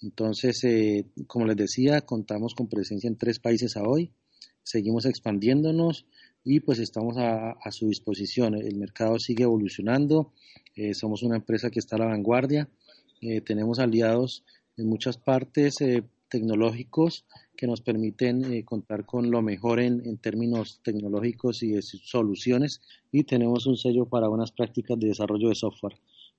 Entonces, 0.00 0.62
eh, 0.64 1.06
como 1.26 1.46
les 1.46 1.56
decía, 1.56 2.02
contamos 2.02 2.54
con 2.54 2.68
presencia 2.68 3.08
en 3.08 3.16
tres 3.16 3.40
países 3.40 3.76
a 3.76 3.82
hoy, 3.82 4.12
seguimos 4.62 5.06
expandiéndonos 5.06 6.06
y 6.44 6.60
pues 6.60 6.78
estamos 6.78 7.16
a, 7.18 7.54
su 7.70 7.88
disposición. 7.88 8.54
El 8.54 8.76
mercado 8.76 9.18
sigue 9.18 9.44
evolucionando, 9.44 10.32
eh, 10.76 10.94
somos 10.94 11.22
una 11.22 11.36
empresa 11.36 11.70
que 11.70 11.78
está 11.78 11.96
a 11.96 12.00
la 12.00 12.06
vanguardia, 12.06 12.68
eh, 13.22 13.40
tenemos 13.40 13.78
aliados 13.78 14.44
en 14.76 14.88
muchas 14.88 15.16
partes 15.16 15.76
tecnológicos 16.34 17.24
que 17.56 17.68
nos 17.68 17.80
permiten 17.80 18.52
eh, 18.52 18.64
contar 18.64 19.06
con 19.06 19.30
lo 19.30 19.40
mejor 19.40 19.78
en, 19.78 20.04
en, 20.04 20.18
términos 20.18 20.80
tecnológicos 20.82 21.62
y 21.62 21.70
de 21.70 21.82
soluciones 21.82 22.80
y 23.12 23.22
tenemos 23.22 23.66
un 23.66 23.76
sello 23.76 24.06
para 24.06 24.28
unas 24.28 24.50
prácticas 24.50 24.98
de 24.98 25.06
desarrollo 25.06 25.48
de 25.48 25.54
software 25.54 25.94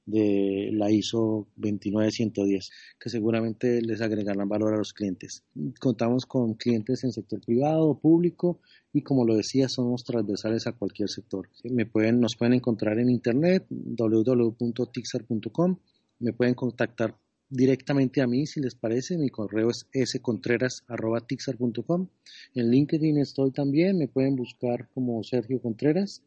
de 0.05 0.71
la 0.73 0.91
ISO 0.91 1.47
29110 1.55 2.71
que 2.99 3.09
seguramente 3.09 3.81
les 3.81 4.01
agregarán 4.01 4.49
valor 4.49 4.73
a 4.73 4.77
los 4.77 4.91
clientes. 4.91 5.45
Contamos 5.79 6.25
con 6.25 6.55
clientes 6.55 7.05
en 7.05 7.13
sector 7.13 7.39
privado, 7.39 7.97
público 7.97 8.59
y 8.91 9.01
como 9.01 9.25
lo 9.25 9.37
decía 9.37 9.69
somos 9.69 10.03
transversales 10.03 10.67
a 10.67 10.73
cualquier 10.73 11.07
sector. 11.07 11.47
Me 11.63 11.85
pueden, 11.85 12.19
nos 12.19 12.35
pueden 12.35 12.55
encontrar 12.55 12.99
en 12.99 13.09
internet 13.09 13.65
www.tixar.com, 13.69 15.77
me 16.19 16.33
pueden 16.33 16.53
contactar 16.53 17.15
directamente 17.49 18.21
a 18.21 18.27
mí 18.27 18.45
si 18.45 18.61
les 18.61 18.75
parece. 18.75 19.17
Mi 19.17 19.29
correo 19.29 19.69
es 19.69 20.11
scontreras.tixar.com. 20.11 22.07
En 22.53 22.69
LinkedIn 22.69 23.17
estoy 23.17 23.51
también, 23.51 23.97
me 23.97 24.07
pueden 24.07 24.35
buscar 24.35 24.89
como 24.93 25.23
Sergio 25.23 25.61
Contreras 25.61 26.21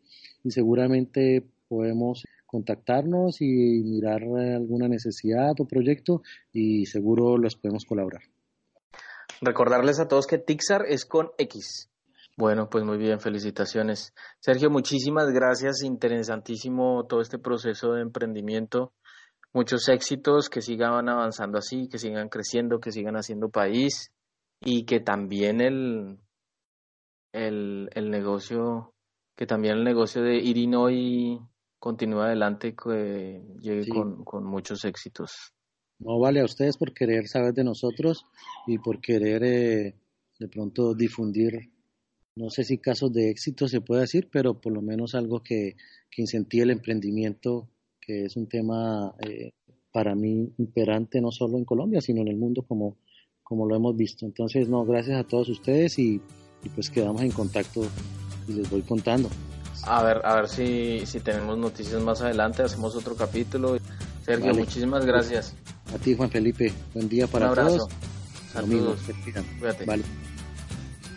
y 0.44 0.50
seguramente 0.50 1.44
podemos 1.68 2.24
contactarnos 2.46 3.40
y 3.40 3.46
mirar 3.84 4.22
alguna 4.22 4.88
necesidad 4.88 5.52
o 5.58 5.66
proyecto 5.66 6.22
y 6.52 6.86
seguro 6.86 7.36
los 7.36 7.56
podemos 7.56 7.84
colaborar. 7.84 8.22
Recordarles 9.40 10.00
a 10.00 10.08
todos 10.08 10.26
que 10.26 10.38
Tixar 10.38 10.86
es 10.88 11.04
con 11.04 11.30
X. 11.38 11.90
Bueno, 12.36 12.70
pues 12.70 12.84
muy 12.84 12.98
bien, 12.98 13.20
felicitaciones. 13.20 14.14
Sergio, 14.40 14.70
muchísimas 14.70 15.30
gracias, 15.30 15.82
interesantísimo 15.82 17.04
todo 17.06 17.20
este 17.20 17.38
proceso 17.38 17.92
de 17.92 18.02
emprendimiento 18.02 18.92
muchos 19.52 19.88
éxitos, 19.88 20.48
que 20.48 20.62
sigan 20.62 21.08
avanzando 21.08 21.58
así, 21.58 21.88
que 21.88 21.98
sigan 21.98 22.28
creciendo, 22.28 22.80
que 22.80 22.92
sigan 22.92 23.16
haciendo 23.16 23.48
país 23.48 24.12
y 24.60 24.84
que 24.84 25.00
también 25.00 25.60
el, 25.60 26.18
el, 27.32 27.88
el 27.94 28.10
negocio, 28.10 28.94
que 29.36 29.46
también 29.46 29.78
el 29.78 29.84
negocio 29.84 30.22
de 30.22 30.36
Irinoy 30.36 31.40
continúe 31.78 32.20
adelante, 32.20 32.74
que 32.74 33.42
llegue 33.60 33.88
con, 33.88 34.24
con 34.24 34.44
muchos 34.44 34.84
éxitos. 34.84 35.52
No 36.00 36.18
vale 36.18 36.40
a 36.40 36.44
ustedes 36.44 36.76
por 36.76 36.92
querer 36.92 37.26
saber 37.26 37.54
de 37.54 37.64
nosotros 37.64 38.24
y 38.66 38.78
por 38.78 39.00
querer 39.00 39.42
eh, 39.44 39.94
de 40.38 40.48
pronto 40.48 40.94
difundir, 40.94 41.72
no 42.36 42.50
sé 42.50 42.62
si 42.62 42.78
casos 42.78 43.12
de 43.12 43.30
éxito 43.30 43.66
se 43.66 43.80
puede 43.80 44.02
decir, 44.02 44.28
pero 44.30 44.60
por 44.60 44.72
lo 44.72 44.80
menos 44.80 45.16
algo 45.16 45.42
que, 45.42 45.74
que 46.10 46.22
incentive 46.22 46.64
el 46.64 46.70
emprendimiento 46.70 47.68
que 48.08 48.24
es 48.24 48.36
un 48.36 48.48
tema 48.48 49.14
eh, 49.20 49.52
para 49.92 50.14
mí 50.14 50.50
imperante 50.56 51.20
no 51.20 51.30
solo 51.30 51.58
en 51.58 51.66
Colombia, 51.66 52.00
sino 52.00 52.22
en 52.22 52.28
el 52.28 52.36
mundo 52.36 52.62
como, 52.62 52.96
como 53.42 53.66
lo 53.66 53.76
hemos 53.76 53.94
visto. 53.96 54.24
Entonces, 54.24 54.66
no, 54.66 54.86
gracias 54.86 55.20
a 55.20 55.24
todos 55.24 55.50
ustedes 55.50 55.98
y, 55.98 56.22
pues 56.74 56.88
quedamos 56.88 57.20
en 57.20 57.30
contacto 57.30 57.82
y 58.48 58.54
les 58.54 58.70
voy 58.70 58.80
contando. 58.80 59.28
A 59.84 60.02
ver, 60.02 60.22
a 60.24 60.36
ver 60.36 60.48
si, 60.48 61.04
si 61.04 61.20
tenemos 61.20 61.58
noticias 61.58 62.02
más 62.02 62.22
adelante, 62.22 62.62
hacemos 62.62 62.96
otro 62.96 63.14
capítulo. 63.14 63.76
Sergio, 64.24 64.54
muchísimas 64.54 65.04
gracias. 65.04 65.54
A 65.94 65.98
ti, 65.98 66.14
Juan 66.14 66.30
Felipe. 66.30 66.72
Buen 66.94 67.10
día 67.10 67.26
para 67.26 67.46
Un 67.46 67.50
abrazo. 67.50 67.76
todos. 67.76 67.92
Saludos. 68.52 69.00
Vale. 69.86 70.02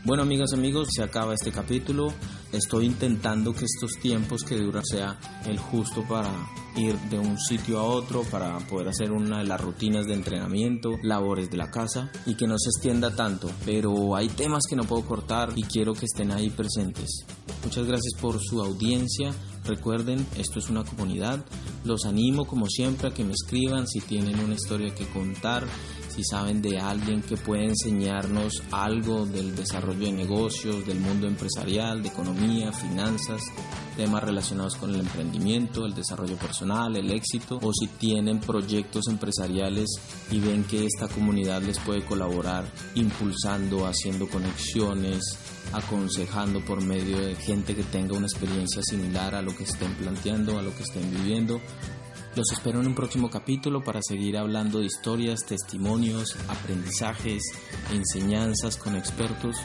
Bueno 0.04 0.24
amigos, 0.24 0.52
amigos, 0.54 0.88
se 0.96 1.04
acaba 1.04 1.36
este 1.36 1.52
capítulo. 1.52 2.12
Estoy 2.52 2.88
intentando 2.88 3.54
que 3.54 3.66
estos 3.66 3.92
tiempos 4.02 4.44
que 4.44 4.58
duran 4.58 4.84
sea 4.84 5.20
el 5.46 5.60
justo 5.60 6.04
para 6.10 6.32
ir 6.76 6.98
de 7.12 7.20
un 7.20 7.38
sitio 7.38 7.80
a 7.80 7.84
otro, 7.84 8.24
para 8.24 8.58
poder 8.68 8.88
hacer 8.88 9.12
una 9.12 9.38
de 9.38 9.44
las 9.44 9.62
rutinas 9.62 10.08
de 10.08 10.16
entrenamiento, 10.16 10.98
labores 11.04 11.52
de 11.52 11.58
la 11.58 11.70
casa 11.70 12.12
y 12.26 12.34
que 12.34 12.48
no 12.48 12.56
se 12.58 12.70
extienda 12.70 13.16
tanto. 13.16 13.52
Pero 13.64 14.16
hay 14.16 14.28
temas 14.30 14.64
que 14.68 14.76
no 14.76 14.86
puedo 14.86 15.06
cortar 15.06 15.54
y 15.56 15.62
quiero 15.62 15.94
que 15.94 16.06
estén 16.06 16.32
ahí 16.32 16.50
presentes. 16.50 17.24
Muchas 17.64 17.86
gracias 17.86 18.20
por 18.20 18.40
su 18.42 18.60
audiencia. 18.60 19.36
Recuerden, 19.66 20.26
esto 20.36 20.58
es 20.58 20.68
una 20.72 20.84
comunidad. 20.84 21.46
Los 21.86 22.06
animo 22.06 22.46
como 22.46 22.66
siempre 22.66 23.10
a 23.10 23.14
que 23.14 23.24
me 23.24 23.34
escriban 23.34 23.88
si 23.88 24.02
tienen 24.02 24.40
una 24.40 24.56
historia 24.56 24.96
que 24.96 25.06
contar 25.06 25.68
si 26.14 26.24
saben 26.24 26.62
de 26.62 26.78
alguien 26.78 27.22
que 27.22 27.38
puede 27.38 27.66
enseñarnos 27.66 28.62
algo 28.72 29.26
del 29.26 29.56
desarrollo 29.56 30.06
de 30.06 30.12
negocios, 30.12 30.86
del 30.86 31.00
mundo 31.00 31.28
empresarial, 31.28 32.02
de 32.02 32.10
economía, 32.10 32.72
finanzas, 32.74 33.42
temas 33.96 34.24
relacionados 34.24 34.76
con 34.76 34.94
el 34.94 35.02
emprendimiento, 35.02 35.86
el 35.86 35.94
desarrollo 35.94 36.36
personal, 36.38 36.96
el 36.96 37.12
éxito, 37.12 37.60
o 37.62 37.72
si 37.74 37.88
tienen 37.88 38.40
proyectos 38.40 39.08
empresariales 39.08 39.88
y 40.32 40.40
ven 40.40 40.64
que 40.66 40.86
esta 40.86 41.08
comunidad 41.08 41.62
les 41.62 41.80
puede 41.80 42.04
colaborar 42.04 42.66
impulsando, 42.96 43.88
haciendo 43.88 44.28
conexiones, 44.28 45.38
aconsejando 45.72 46.64
por 46.66 46.82
medio 46.82 47.20
de 47.20 47.36
gente 47.36 47.76
que 47.76 47.84
tenga 47.84 48.18
una 48.18 48.28
experiencia 48.28 48.82
similar 48.84 49.36
a 49.36 49.42
lo 49.42 49.56
que 49.56 49.64
estén 49.64 49.94
planteando, 49.96 50.60
a 50.60 50.62
lo 50.62 50.76
que 50.76 50.84
estén 50.84 51.10
viviendo 51.12 51.62
los 52.36 52.52
espero 52.52 52.80
en 52.80 52.88
un 52.88 52.96
próximo 52.96 53.30
capítulo 53.30 53.84
para 53.84 54.02
seguir 54.02 54.38
hablando 54.38 54.80
de 54.80 54.86
historias, 54.86 55.46
testimonios, 55.46 56.36
aprendizajes, 56.48 57.44
enseñanzas 57.92 58.78
con 58.78 58.96
expertos. 58.96 59.58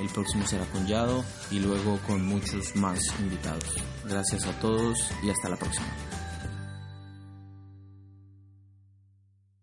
El 0.00 0.08
próximo 0.08 0.46
será 0.46 0.64
con 0.66 0.86
Yado 0.86 1.24
y 1.50 1.58
luego 1.58 1.98
con 2.06 2.24
muchos 2.24 2.74
más 2.76 3.00
invitados. 3.20 3.76
Gracias 4.08 4.46
a 4.46 4.58
todos 4.60 4.98
y 5.22 5.30
hasta 5.30 5.48
la 5.48 5.56
próxima. 5.56 5.86